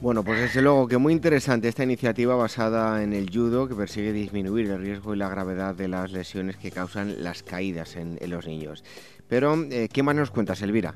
Bueno, 0.00 0.24
pues 0.24 0.40
desde 0.40 0.62
luego 0.62 0.88
que 0.88 0.96
muy 0.96 1.12
interesante 1.12 1.68
esta 1.68 1.84
iniciativa 1.84 2.34
basada 2.34 3.02
en 3.02 3.12
el 3.12 3.28
judo 3.30 3.68
que 3.68 3.74
persigue 3.74 4.12
disminuir 4.12 4.70
el 4.70 4.80
riesgo 4.80 5.14
y 5.14 5.18
la 5.18 5.28
gravedad 5.28 5.74
de 5.74 5.88
las 5.88 6.10
lesiones 6.10 6.56
que 6.56 6.70
causan 6.70 7.22
las 7.22 7.42
caídas 7.42 7.96
en, 7.96 8.18
los 8.30 8.46
niños. 8.46 8.82
Pero, 9.28 9.54
eh, 9.70 9.88
¿qué 9.92 10.02
más 10.02 10.16
nos 10.16 10.30
cuentas, 10.30 10.62
Elvira? 10.62 10.94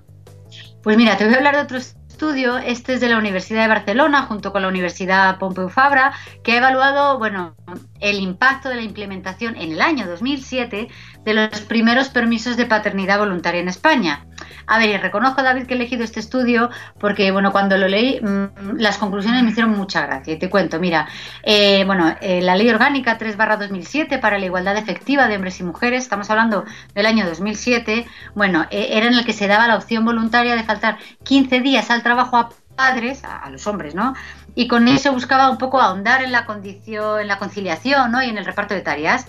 Pues 0.82 0.96
mira, 0.96 1.18
te 1.18 1.26
voy 1.26 1.34
a 1.34 1.36
hablar 1.36 1.56
de 1.56 1.62
otro 1.62 1.76
estudio. 1.76 2.56
Este 2.56 2.94
es 2.94 3.00
de 3.02 3.10
la 3.10 3.18
Universidad 3.18 3.62
de 3.62 3.68
Barcelona, 3.68 4.22
junto 4.22 4.52
con 4.52 4.62
la 4.62 4.68
Universidad 4.68 5.38
Pompeu 5.38 5.68
Fabra, 5.68 6.14
que 6.42 6.52
ha 6.52 6.56
evaluado, 6.56 7.18
bueno, 7.18 7.54
el 8.00 8.20
impacto 8.20 8.70
de 8.70 8.76
la 8.76 8.82
implementación 8.82 9.56
en 9.56 9.72
el 9.72 9.82
año 9.82 10.06
2007 10.06 10.88
de 11.24 11.34
los 11.34 11.60
primeros 11.62 12.08
permisos 12.08 12.56
de 12.56 12.64
paternidad 12.64 13.18
voluntaria 13.18 13.60
en 13.60 13.68
España. 13.68 14.24
A 14.66 14.78
ver, 14.78 14.90
y 14.90 14.96
reconozco, 14.96 15.42
David, 15.42 15.66
que 15.66 15.74
he 15.74 15.76
elegido 15.76 16.04
este 16.04 16.20
estudio 16.20 16.70
porque, 16.98 17.30
bueno, 17.30 17.52
cuando 17.52 17.76
lo 17.76 17.88
leí, 17.88 18.20
mm, 18.20 18.78
las 18.78 18.98
conclusiones 18.98 19.42
me 19.42 19.50
hicieron 19.50 19.76
mucha 19.76 20.06
gracia. 20.06 20.34
Y 20.34 20.38
te 20.38 20.50
cuento, 20.50 20.78
mira, 20.78 21.06
eh, 21.42 21.84
bueno, 21.84 22.14
eh, 22.20 22.40
la 22.42 22.56
Ley 22.56 22.68
Orgánica 22.70 23.18
3-2007 23.18 24.18
para 24.18 24.38
la 24.38 24.46
igualdad 24.46 24.76
efectiva 24.76 25.28
de 25.28 25.36
hombres 25.36 25.60
y 25.60 25.64
mujeres, 25.64 26.04
estamos 26.04 26.30
hablando 26.30 26.64
del 26.94 27.06
año 27.06 27.26
2007, 27.26 28.06
bueno, 28.34 28.66
eh, 28.70 28.88
era 28.92 29.06
en 29.06 29.14
el 29.14 29.24
que 29.24 29.32
se 29.32 29.46
daba 29.46 29.66
la 29.68 29.76
opción 29.76 30.04
voluntaria 30.04 30.56
de 30.56 30.62
faltar 30.62 30.98
15 31.24 31.60
días 31.60 31.90
al 31.90 32.02
trabajo 32.02 32.36
a 32.36 32.50
padres, 32.76 33.22
a, 33.24 33.48
los 33.50 33.66
hombres, 33.66 33.94
¿no? 33.94 34.14
Y 34.54 34.66
con 34.68 34.88
eso 34.88 35.12
buscaba 35.12 35.50
un 35.50 35.58
poco 35.58 35.80
ahondar 35.80 36.22
en 36.22 36.32
la 36.32 36.44
condición, 36.44 37.20
en 37.20 37.28
la 37.28 37.38
conciliación, 37.38 38.10
¿no? 38.10 38.22
Y 38.22 38.30
en 38.30 38.38
el 38.38 38.44
reparto 38.44 38.74
de 38.74 38.80
tareas. 38.80 39.26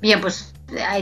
Bien, 0.00 0.20
pues 0.20 0.54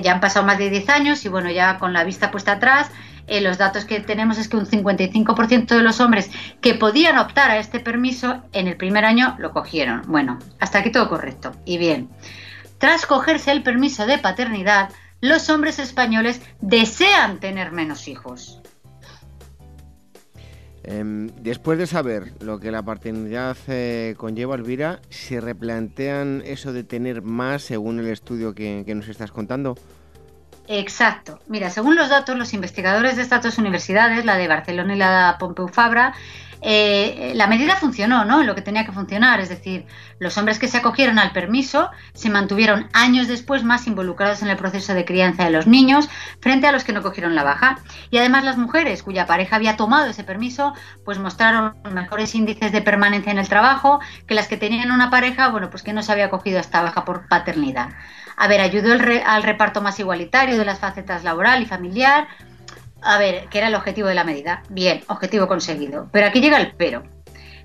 ya 0.03 0.13
han 0.13 0.21
pasado 0.21 0.47
más 0.47 0.59
de 0.59 0.71
10 0.71 0.89
años 0.89 1.25
y 1.25 1.29
bueno, 1.29 1.51
ya 1.51 1.79
con 1.79 1.93
la 1.93 2.05
vista 2.05 2.31
puesta 2.31 2.53
atrás, 2.53 2.91
eh, 3.29 3.41
los 3.41 3.59
datos 3.59 3.85
que 3.85 4.01
tenemos 4.01 4.39
es 4.39 4.49
que 4.49 4.57
un 4.57 4.67
55% 4.67 5.67
de 5.69 5.83
los 5.83 6.01
hombres 6.01 6.31
que 6.61 6.75
podían 6.75 7.19
optar 7.19 7.51
a 7.51 7.59
este 7.59 7.81
permiso 7.81 8.43
en 8.53 8.67
el 8.67 8.77
primer 8.77 9.05
año 9.05 9.37
lo 9.39 9.53
cogieron. 9.53 10.03
Bueno, 10.07 10.39
hasta 10.59 10.79
aquí 10.79 10.91
todo 10.91 11.09
correcto. 11.09 11.53
Y 11.65 11.79
bien, 11.79 12.09
tras 12.79 13.07
cogerse 13.07 13.53
el 13.53 13.63
permiso 13.63 14.07
de 14.07 14.19
paternidad, 14.19 14.91
los 15.21 15.51
hombres 15.51 15.79
españoles 15.79 16.41
desean 16.61 17.41
tener 17.41 17.73
menos 17.73 18.09
hijos. 18.09 18.61
Em, 20.85 21.27
después 21.43 21.79
de 21.79 21.87
saber 21.87 22.33
lo 22.41 22.59
que 22.61 22.71
la 22.71 22.83
paternidad 22.83 23.59
eh, 23.67 24.15
conlleva, 24.17 24.55
Elvira, 24.55 25.01
¿se 25.11 25.39
replantean 25.39 26.43
eso 26.47 26.73
de 26.73 26.83
tener 26.83 27.21
más 27.21 27.63
según 27.63 27.99
el 27.99 28.07
estudio 28.07 28.55
que 28.55 28.85
nos 28.95 29.09
estás 29.09 29.31
contando? 29.31 29.77
Exacto. 30.69 31.41
Mira, 31.49 31.71
según 31.71 31.97
los 31.97 32.11
datos, 32.11 32.37
los 32.37 32.53
investigadores 32.53 33.17
de 33.17 33.23
estas 33.23 33.43
dos 33.43 33.57
universidades, 33.57 34.27
la 34.27 34.37
de 34.37 34.49
Barcelona 34.49 34.95
y 34.95 34.99
la 34.99 35.33
de 35.33 35.39
Pompeu 35.39 35.69
Fabra, 35.69 36.13
eh, 36.61 37.33
la 37.37 37.47
medida 37.47 37.77
funcionó, 37.77 38.25
¿no? 38.25 38.43
Lo 38.43 38.55
que 38.55 38.63
tenía 38.63 38.85
que 38.85 38.93
funcionar, 38.93 39.41
es 39.41 39.49
decir, 39.49 39.87
los 40.19 40.37
hombres 40.37 40.59
que 40.59 40.69
se 40.69 40.77
acogieron 40.77 41.19
al 41.19 41.33
permiso 41.33 41.91
se 42.15 42.31
mantuvieron 42.31 42.89
años 42.93 43.29
después 43.29 43.63
más 43.65 43.87
involucrados 43.87 44.43
en 44.43 44.49
el 44.49 44.57
proceso 44.57 44.93
de 44.93 45.05
crianza 45.05 45.45
de 45.45 45.51
los 45.51 45.67
niños 45.67 46.09
frente 46.41 46.67
a 46.67 46.73
los 46.73 46.85
que 46.85 46.93
no 46.93 47.03
cogieron 47.03 47.35
la 47.35 47.45
baja. 47.45 47.79
Y 48.11 48.19
además 48.19 48.45
las 48.45 48.59
mujeres 48.59 49.03
cuya 49.03 49.27
pareja 49.27 49.57
había 49.57 49.77
tomado 49.77 50.11
ese 50.11 50.25
permiso, 50.25 50.75
pues 51.05 51.19
mostraron 51.19 51.77
mejores 51.93 52.35
índices 52.35 52.73
de 52.73 52.83
permanencia 52.83 53.33
en 53.33 53.39
el 53.39 53.49
trabajo 53.49 54.01
que 54.27 54.35
las 54.35 54.49
que 54.49 54.57
tenían 54.57 54.91
una 54.91 55.11
pareja, 55.11 55.49
bueno, 55.49 55.71
pues 55.71 55.83
que 55.83 55.93
no 55.93 56.03
se 56.03 56.13
había 56.13 56.29
cogido 56.29 56.59
esta 56.59 56.83
baja 56.83 57.05
por 57.05 57.29
paternidad. 57.29 57.91
A 58.41 58.47
ver, 58.47 58.61
ayudó 58.61 58.93
al 58.93 59.43
reparto 59.43 59.81
más 59.81 59.99
igualitario 59.99 60.57
de 60.57 60.65
las 60.65 60.79
facetas 60.79 61.25
laboral 61.25 61.61
y 61.61 61.67
familiar. 61.67 62.29
A 63.03 63.19
ver, 63.19 63.49
que 63.49 63.59
era 63.59 63.67
el 63.67 63.75
objetivo 63.75 64.07
de 64.07 64.15
la 64.15 64.23
medida. 64.23 64.63
Bien, 64.69 65.03
objetivo 65.09 65.49
conseguido. 65.49 66.09
Pero 66.13 66.29
aquí 66.29 66.41
llega 66.41 66.59
el 66.59 66.73
pero. 66.77 67.03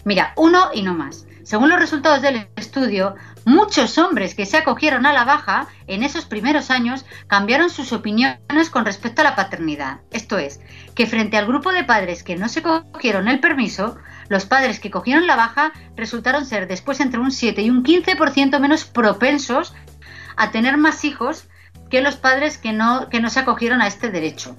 Mira, 0.03 0.33
uno 0.36 0.71
y 0.73 0.81
no 0.81 0.95
más. 0.95 1.27
Según 1.43 1.69
los 1.69 1.79
resultados 1.79 2.21
del 2.21 2.47
estudio, 2.55 3.15
muchos 3.45 3.97
hombres 3.99 4.33
que 4.33 4.47
se 4.47 4.57
acogieron 4.57 5.05
a 5.05 5.13
la 5.13 5.25
baja 5.25 5.67
en 5.88 6.01
esos 6.01 6.25
primeros 6.25 6.71
años 6.71 7.05
cambiaron 7.27 7.69
sus 7.69 7.93
opiniones 7.93 8.69
con 8.71 8.86
respecto 8.86 9.21
a 9.21 9.25
la 9.25 9.36
paternidad. 9.36 9.99
Esto 10.09 10.39
es, 10.39 10.59
que 10.95 11.05
frente 11.05 11.38
al 11.38 11.45
grupo 11.45 11.71
de 11.71 11.83
padres 11.83 12.23
que 12.23 12.38
no 12.38 12.49
se 12.49 12.63
cogieron 12.63 13.27
el 13.27 13.41
permiso, 13.41 13.97
los 14.29 14.45
padres 14.45 14.79
que 14.79 14.89
cogieron 14.89 15.27
la 15.27 15.36
baja 15.36 15.73
resultaron 15.95 16.45
ser 16.45 16.67
después 16.67 16.99
entre 17.01 17.19
un 17.19 17.31
7 17.31 17.62
y 17.62 17.69
un 17.69 17.83
15% 17.83 18.59
menos 18.59 18.86
propensos 18.86 19.75
a 20.35 20.51
tener 20.51 20.77
más 20.77 21.03
hijos 21.03 21.47
que 21.89 22.01
los 22.01 22.15
padres 22.15 22.57
que 22.57 22.73
no, 22.73 23.09
que 23.09 23.21
no 23.21 23.29
se 23.29 23.39
acogieron 23.39 23.81
a 23.81 23.87
este 23.87 24.09
derecho. 24.09 24.55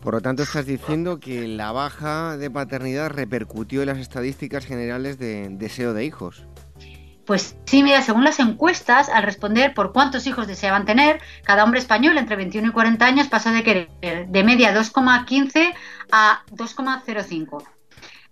Por 0.00 0.14
lo 0.14 0.20
tanto, 0.20 0.42
estás 0.42 0.66
diciendo 0.66 1.20
que 1.20 1.46
la 1.46 1.70
baja 1.70 2.36
de 2.36 2.50
paternidad 2.50 3.10
repercutió 3.10 3.82
en 3.82 3.88
las 3.88 3.98
estadísticas 3.98 4.66
generales 4.66 5.18
de 5.18 5.48
deseo 5.50 5.94
de 5.94 6.04
hijos. 6.04 6.44
Pues 7.24 7.56
sí, 7.66 7.84
mira, 7.84 8.02
según 8.02 8.24
las 8.24 8.40
encuestas, 8.40 9.08
al 9.08 9.22
responder 9.22 9.74
por 9.74 9.92
cuántos 9.92 10.26
hijos 10.26 10.48
deseaban 10.48 10.84
tener, 10.84 11.20
cada 11.44 11.62
hombre 11.62 11.78
español 11.78 12.18
entre 12.18 12.34
21 12.34 12.68
y 12.68 12.72
40 12.72 13.06
años 13.06 13.28
pasó 13.28 13.50
de 13.50 13.62
querer 13.62 14.26
de 14.26 14.44
media 14.44 14.74
2,15 14.74 15.72
a 16.10 16.42
2,05. 16.50 17.64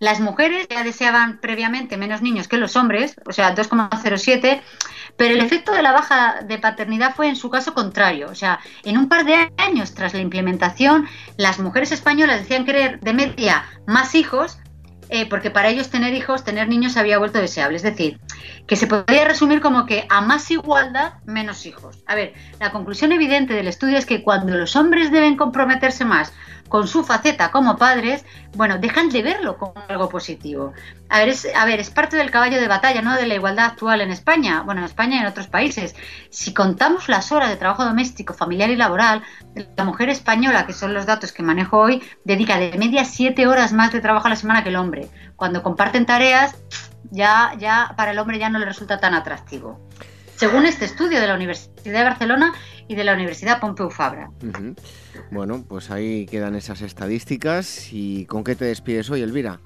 Las 0.00 0.18
mujeres 0.18 0.66
ya 0.68 0.82
deseaban 0.82 1.40
previamente 1.40 1.98
menos 1.98 2.22
niños 2.22 2.48
que 2.48 2.56
los 2.56 2.74
hombres, 2.74 3.14
o 3.26 3.32
sea, 3.32 3.54
2,07, 3.54 4.60
pero 5.20 5.34
el 5.34 5.42
efecto 5.42 5.72
de 5.72 5.82
la 5.82 5.92
baja 5.92 6.40
de 6.46 6.56
paternidad 6.56 7.14
fue 7.14 7.28
en 7.28 7.36
su 7.36 7.50
caso 7.50 7.74
contrario. 7.74 8.28
O 8.30 8.34
sea, 8.34 8.58
en 8.84 8.96
un 8.96 9.06
par 9.06 9.26
de 9.26 9.52
años 9.58 9.92
tras 9.92 10.14
la 10.14 10.20
implementación, 10.20 11.06
las 11.36 11.58
mujeres 11.58 11.92
españolas 11.92 12.40
decían 12.40 12.64
querer 12.64 13.00
de 13.00 13.12
media 13.12 13.66
más 13.86 14.14
hijos 14.14 14.56
eh, 15.10 15.28
porque 15.28 15.50
para 15.50 15.68
ellos 15.68 15.90
tener 15.90 16.14
hijos, 16.14 16.42
tener 16.42 16.68
niños 16.68 16.96
había 16.96 17.18
vuelto 17.18 17.38
deseable. 17.38 17.76
Es 17.76 17.82
decir, 17.82 18.18
que 18.66 18.76
se 18.76 18.86
podría 18.86 19.26
resumir 19.26 19.60
como 19.60 19.84
que 19.84 20.06
a 20.08 20.22
más 20.22 20.50
igualdad, 20.50 21.14
menos 21.26 21.66
hijos. 21.66 22.02
A 22.06 22.14
ver, 22.14 22.32
la 22.58 22.72
conclusión 22.72 23.12
evidente 23.12 23.52
del 23.52 23.68
estudio 23.68 23.98
es 23.98 24.06
que 24.06 24.22
cuando 24.22 24.56
los 24.56 24.74
hombres 24.74 25.12
deben 25.12 25.36
comprometerse 25.36 26.06
más 26.06 26.32
con 26.70 26.86
su 26.86 27.02
faceta 27.04 27.50
como 27.50 27.76
padres, 27.76 28.24
bueno, 28.54 28.78
dejan 28.78 29.10
de 29.10 29.22
verlo 29.22 29.58
como 29.58 29.74
algo 29.88 30.08
positivo. 30.08 30.72
A 31.08 31.18
ver, 31.18 31.30
es, 31.30 31.46
a 31.54 31.64
ver, 31.66 31.80
es 31.80 31.90
parte 31.90 32.16
del 32.16 32.30
caballo 32.30 32.60
de 32.60 32.68
batalla, 32.68 33.02
¿no? 33.02 33.16
De 33.16 33.26
la 33.26 33.34
igualdad 33.34 33.66
actual 33.66 34.00
en 34.00 34.12
España, 34.12 34.62
bueno, 34.62 34.80
en 34.80 34.86
España 34.86 35.16
y 35.16 35.18
en 35.18 35.26
otros 35.26 35.48
países. 35.48 35.96
Si 36.30 36.54
contamos 36.54 37.08
las 37.08 37.32
horas 37.32 37.50
de 37.50 37.56
trabajo 37.56 37.84
doméstico, 37.84 38.34
familiar 38.34 38.70
y 38.70 38.76
laboral, 38.76 39.22
la 39.76 39.84
mujer 39.84 40.10
española, 40.10 40.64
que 40.64 40.72
son 40.72 40.94
los 40.94 41.06
datos 41.06 41.32
que 41.32 41.42
manejo 41.42 41.76
hoy, 41.76 42.04
dedica 42.24 42.56
de 42.56 42.78
media 42.78 43.04
siete 43.04 43.48
horas 43.48 43.72
más 43.72 43.92
de 43.92 44.00
trabajo 44.00 44.28
a 44.28 44.30
la 44.30 44.36
semana 44.36 44.62
que 44.62 44.68
el 44.68 44.76
hombre. 44.76 45.08
Cuando 45.34 45.64
comparten 45.64 46.06
tareas, 46.06 46.54
ya, 47.10 47.52
ya 47.58 47.94
para 47.96 48.12
el 48.12 48.18
hombre 48.20 48.38
ya 48.38 48.48
no 48.48 48.60
le 48.60 48.64
resulta 48.64 49.00
tan 49.00 49.14
atractivo. 49.14 49.80
Según 50.36 50.64
este 50.64 50.84
estudio 50.84 51.20
de 51.20 51.26
la 51.26 51.34
Universidad 51.34 51.82
de 51.82 52.04
Barcelona 52.04 52.54
y 52.90 52.96
de 52.96 53.04
la 53.04 53.14
Universidad 53.14 53.60
Pompeu 53.60 53.88
Fabra. 53.88 54.32
Bueno, 55.30 55.64
pues 55.68 55.92
ahí 55.92 56.26
quedan 56.26 56.56
esas 56.56 56.82
estadísticas. 56.82 57.92
¿Y 57.92 58.26
con 58.26 58.42
qué 58.42 58.56
te 58.56 58.64
despides 58.64 59.08
hoy, 59.10 59.22
Elvira? 59.22 59.60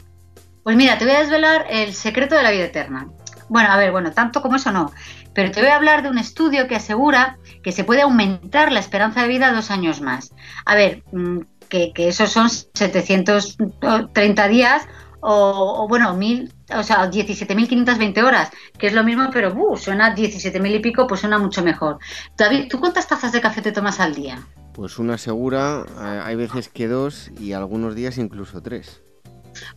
Pues 0.63 0.77
mira, 0.77 0.99
te 0.99 1.07
voy 1.07 1.15
a 1.15 1.21
desvelar 1.21 1.65
el 1.71 1.95
secreto 1.95 2.35
de 2.35 2.43
la 2.43 2.51
vida 2.51 2.65
eterna. 2.65 3.09
Bueno, 3.49 3.73
a 3.73 3.79
ver, 3.79 3.93
bueno, 3.93 4.13
tanto 4.13 4.43
como 4.43 4.57
eso 4.57 4.73
no, 4.73 4.93
pero 5.33 5.51
te 5.51 5.61
voy 5.61 5.71
a 5.71 5.77
hablar 5.77 6.03
de 6.03 6.11
un 6.11 6.19
estudio 6.19 6.69
que 6.69 6.77
asegura 6.77 7.39
que 7.63 7.73
se 7.73 7.83
puede 7.83 8.03
aumentar 8.03 8.71
la 8.71 8.81
esperanza 8.81 9.23
de 9.23 9.29
vida 9.29 9.53
dos 9.53 9.71
años 9.71 10.03
más. 10.03 10.35
A 10.67 10.75
ver, 10.75 11.03
mm, 11.13 11.39
que, 11.71 11.93
esos 11.97 12.31
son 12.31 12.51
730 12.51 14.49
días 14.49 14.87
o, 15.27 15.89
bueno, 15.89 16.15
mil, 16.15 16.53
o 16.75 16.83
sea, 16.83 17.11
17.520 17.11 18.23
horas, 18.23 18.51
que 18.79 18.89
es 18.89 18.93
lo 18.93 19.03
mismo, 19.03 19.31
pero 19.33 19.55
uh, 19.55 19.77
suena 19.77 20.15
17.000 20.15 20.75
y 20.75 20.79
pico, 20.81 21.07
pues 21.07 21.21
suena 21.21 21.39
mucho 21.39 21.63
mejor. 21.63 21.99
David, 22.37 22.67
¿tú 22.69 22.79
cuántas 22.79 23.07
tazas 23.07 23.33
de 23.33 23.41
café 23.41 23.63
te 23.63 23.73
tomas 23.73 24.01
al 24.01 24.15
día? 24.15 24.39
Pues 24.75 24.99
una 24.99 25.17
segura, 25.17 25.87
eh, 26.01 26.21
hay 26.25 26.37
veces 26.37 26.69
que 26.69 26.89
dos 26.89 27.31
y 27.39 27.53
algunos 27.53 27.95
días 27.95 28.19
incluso 28.19 28.61
tres. 28.61 29.03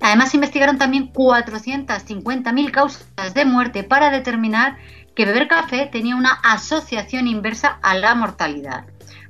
Además, 0.00 0.30
se 0.30 0.36
investigaron 0.36 0.78
también 0.78 1.12
450.000 1.12 2.70
causas 2.70 3.34
de 3.34 3.44
muerte 3.44 3.82
para 3.82 4.10
determinar 4.10 4.76
que 5.16 5.24
beber 5.24 5.48
café 5.48 5.88
tenía 5.90 6.14
una 6.14 6.32
asociación 6.44 7.26
inversa 7.26 7.78
a 7.82 7.96
la 7.96 8.14
mortalidad. 8.14 8.84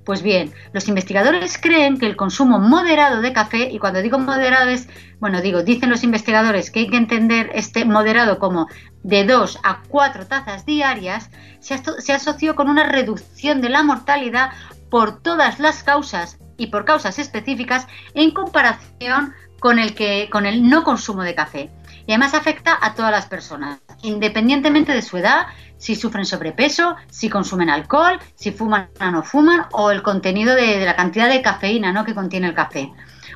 Pues 0.04 0.22
bien, 0.22 0.52
los 0.72 0.86
investigadores 0.88 1.58
creen 1.58 1.98
que 1.98 2.06
el 2.06 2.16
consumo 2.16 2.58
moderado 2.58 3.22
de 3.22 3.32
café, 3.32 3.70
y 3.72 3.78
cuando 3.78 4.02
digo 4.02 4.18
moderado 4.18 4.70
es, 4.70 4.88
bueno, 5.18 5.40
digo, 5.40 5.62
dicen 5.62 5.90
los 5.90 6.04
investigadores 6.04 6.70
que 6.70 6.80
hay 6.80 6.88
que 6.88 6.96
entender 6.96 7.50
este 7.54 7.84
moderado 7.84 8.38
como 8.38 8.68
de 9.02 9.24
2 9.24 9.60
a 9.62 9.82
4 9.88 10.26
tazas 10.26 10.66
diarias, 10.66 11.30
se, 11.60 11.80
se 11.98 12.12
asoció 12.12 12.54
con 12.54 12.68
una 12.68 12.84
reducción 12.84 13.60
de 13.60 13.68
la 13.68 13.82
mortalidad 13.82 14.50
por 14.90 15.20
todas 15.20 15.58
las 15.58 15.82
causas 15.82 16.38
y 16.56 16.68
por 16.68 16.84
causas 16.84 17.18
específicas 17.18 17.86
en 18.14 18.30
comparación 18.30 19.34
con 19.60 19.78
el, 19.78 19.94
que, 19.94 20.28
con 20.30 20.46
el 20.46 20.68
no 20.68 20.84
consumo 20.84 21.22
de 21.22 21.34
café. 21.34 21.70
Y 22.06 22.12
además 22.12 22.34
afecta 22.34 22.78
a 22.80 22.94
todas 22.94 23.10
las 23.10 23.26
personas, 23.26 23.80
independientemente 24.02 24.92
de 24.92 25.02
su 25.02 25.16
edad, 25.16 25.46
si 25.78 25.94
sufren 25.94 26.24
sobrepeso, 26.24 26.96
si 27.10 27.28
consumen 27.28 27.70
alcohol, 27.70 28.18
si 28.34 28.50
fuman 28.50 28.88
o 29.00 29.10
no 29.10 29.22
fuman, 29.22 29.66
o 29.72 29.90
el 29.90 30.02
contenido 30.02 30.54
de, 30.54 30.84
la 30.84 30.96
cantidad 30.96 31.28
de 31.28 31.42
cafeína 31.42 31.92
¿no? 31.92 32.04
que 32.04 32.14
contiene 32.14 32.48
el 32.48 32.54
café. 32.54 32.92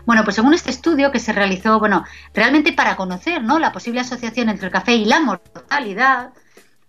Bueno, 0.06 0.24
pues 0.24 0.36
según 0.36 0.54
este 0.54 0.70
estudio 0.70 1.12
que 1.12 1.18
se 1.18 1.32
realizó, 1.32 1.78
bueno, 1.78 2.04
realmente 2.34 2.72
para 2.72 2.96
conocer 2.96 3.42
¿no? 3.42 3.58
la 3.58 3.72
posible 3.72 4.00
asociación 4.00 4.48
entre 4.48 4.66
el 4.66 4.72
café 4.72 4.94
y 4.94 5.04
la 5.04 5.20
mortalidad, 5.20 6.30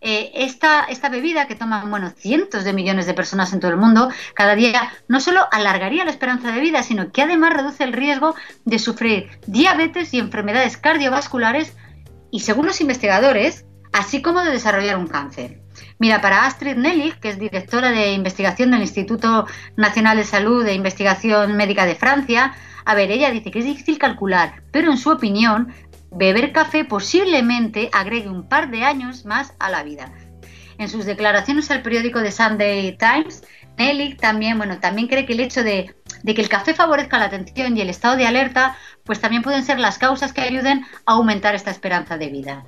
eh, 0.03 0.31
esta, 0.33 0.85
esta, 0.85 1.09
bebida 1.09 1.45
que 1.45 1.55
toman 1.55 1.91
bueno, 1.91 2.09
cientos 2.09 2.63
de 2.63 2.73
millones 2.73 3.05
de 3.05 3.13
personas 3.13 3.53
en 3.53 3.59
todo 3.59 3.69
el 3.69 3.77
mundo 3.77 4.09
cada 4.33 4.55
día 4.55 4.91
no 5.07 5.19
solo 5.19 5.47
alargaría 5.51 6.03
la 6.03 6.09
esperanza 6.09 6.51
de 6.51 6.59
vida, 6.59 6.81
sino 6.81 7.11
que 7.11 7.21
además 7.21 7.53
reduce 7.53 7.83
el 7.83 7.93
riesgo 7.93 8.33
de 8.65 8.79
sufrir 8.79 9.29
diabetes 9.45 10.11
y 10.15 10.19
enfermedades 10.19 10.77
cardiovasculares 10.77 11.75
y 12.31 12.39
según 12.39 12.65
los 12.65 12.81
investigadores, 12.81 13.65
así 13.91 14.21
como 14.21 14.41
de 14.41 14.51
desarrollar 14.51 14.97
un 14.97 15.07
cáncer. 15.07 15.59
Mira, 15.99 16.21
para 16.21 16.45
Astrid 16.45 16.75
Nellig, 16.75 17.19
que 17.19 17.29
es 17.29 17.39
directora 17.39 17.91
de 17.91 18.13
investigación 18.13 18.71
del 18.71 18.81
Instituto 18.81 19.47
Nacional 19.75 20.17
de 20.17 20.23
Salud 20.23 20.65
e 20.65 20.73
Investigación 20.73 21.55
Médica 21.55 21.85
de 21.85 21.95
Francia, 21.95 22.53
a 22.85 22.95
ver, 22.95 23.11
ella 23.11 23.31
dice 23.31 23.51
que 23.51 23.59
es 23.59 23.65
difícil 23.65 23.97
calcular, 23.97 24.63
pero 24.71 24.91
en 24.91 24.97
su 24.97 25.11
opinión, 25.11 25.73
beber 26.11 26.51
café 26.51 26.85
posiblemente 26.85 27.89
agregue 27.93 28.29
un 28.29 28.47
par 28.47 28.69
de 28.71 28.83
años 28.83 29.25
más 29.25 29.53
a 29.59 29.69
la 29.69 29.83
vida. 29.83 30.11
En 30.77 30.89
sus 30.89 31.05
declaraciones 31.05 31.69
al 31.69 31.83
periódico 31.83 32.21
The 32.21 32.31
Sunday 32.31 32.97
Times, 32.97 33.43
Nellig 33.77 34.17
también, 34.17 34.57
bueno, 34.57 34.79
también 34.79 35.07
cree 35.07 35.25
que 35.25 35.33
el 35.33 35.39
hecho 35.39 35.63
de, 35.63 35.95
de 36.23 36.35
que 36.35 36.41
el 36.41 36.49
café 36.49 36.73
favorezca 36.73 37.17
la 37.17 37.25
atención 37.25 37.77
y 37.77 37.81
el 37.81 37.89
estado 37.89 38.15
de 38.15 38.25
alerta, 38.25 38.75
pues 39.03 39.21
también 39.21 39.43
pueden 39.43 39.63
ser 39.63 39.79
las 39.79 39.97
causas 39.97 40.33
que 40.33 40.41
ayuden 40.41 40.85
a 41.05 41.13
aumentar 41.13 41.55
esta 41.55 41.71
esperanza 41.71 42.17
de 42.17 42.29
vida. 42.29 42.65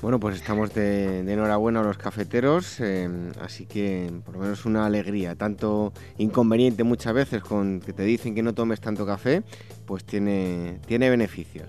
Bueno, 0.00 0.20
pues 0.20 0.36
estamos 0.36 0.72
de, 0.74 1.20
enhorabuena 1.20 1.80
a 1.80 1.82
los 1.82 1.98
cafeteros, 1.98 2.78
em, 2.78 3.32
así 3.42 3.66
que 3.66 4.08
por 4.24 4.34
lo 4.34 4.40
menos 4.42 4.64
una 4.64 4.86
alegría. 4.86 5.34
Tanto 5.34 5.92
inconveniente 6.18 6.84
muchas 6.84 7.14
veces 7.14 7.42
con 7.42 7.80
que 7.80 7.92
te 7.92 8.04
dicen 8.04 8.34
que 8.34 8.44
no 8.44 8.54
tomes 8.54 8.80
tanto 8.80 9.04
café, 9.04 9.42
pues 9.86 10.04
tiene, 10.04 10.78
tiene 10.86 11.10
beneficios. 11.10 11.68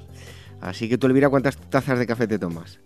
Así 0.62 0.88
que 0.88 1.00
tú, 1.00 1.08
Elvira, 1.08 1.30
¿cuántas 1.30 1.58
tazas 1.58 1.98
de 1.98 2.06
café 2.06 2.28
te 2.28 2.38
tomas? 2.38 2.80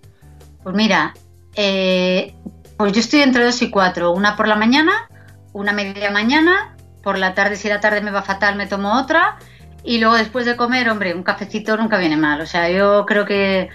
Pues 0.63 0.75
mira, 0.75 1.13
eh, 1.55 2.33
pues 2.77 2.93
yo 2.93 3.01
estoy 3.01 3.21
entre 3.21 3.43
dos 3.43 3.61
y 3.61 3.69
cuatro. 3.69 4.11
Una 4.11 4.37
por 4.37 4.47
la 4.47 4.55
mañana, 4.55 5.09
una 5.51 5.73
media 5.73 6.09
mañana, 6.09 6.77
por 7.03 7.17
la 7.17 7.33
tarde, 7.33 7.57
si 7.57 7.67
la 7.67 7.81
tarde 7.81 7.99
me 7.99 8.11
va 8.11 8.21
fatal, 8.21 8.55
me 8.55 8.67
tomo 8.67 8.97
otra. 8.97 9.37
Y 9.83 9.97
luego 9.97 10.15
después 10.15 10.45
de 10.45 10.55
comer, 10.55 10.89
hombre, 10.89 11.13
un 11.13 11.23
cafecito 11.23 11.75
nunca 11.75 11.97
viene 11.97 12.15
mal. 12.15 12.39
O 12.39 12.45
sea, 12.45 12.69
yo 12.69 13.05
creo 13.05 13.25
que 13.25 13.69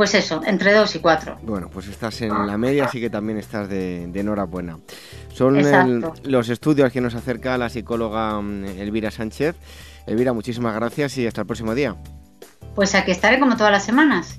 pues 0.00 0.14
eso, 0.14 0.40
entre 0.46 0.72
dos 0.72 0.94
y 0.94 0.98
cuatro. 0.98 1.36
Bueno, 1.42 1.68
pues 1.68 1.86
estás 1.86 2.22
en 2.22 2.46
la 2.46 2.56
media, 2.56 2.86
así 2.86 2.98
que 3.02 3.10
también 3.10 3.36
estás 3.36 3.68
de, 3.68 4.04
enhorabuena. 4.04 4.78
Son 5.34 6.02
los 6.24 6.48
estudios 6.48 6.90
que 6.90 7.02
nos 7.02 7.14
acerca 7.14 7.58
la 7.58 7.68
psicóloga 7.68 8.40
mm, 8.40 8.64
Elvira 8.78 9.10
Sánchez. 9.10 9.56
Elvira, 10.06 10.32
muchísimas 10.32 10.74
gracias 10.74 11.18
y 11.18 11.26
hasta 11.26 11.42
el 11.42 11.46
próximo 11.46 11.74
día. 11.74 11.96
Pues 12.74 12.94
aquí 12.94 13.10
estaré 13.10 13.38
como 13.38 13.58
todas 13.58 13.72
las 13.72 13.84
semanas. 13.84 14.38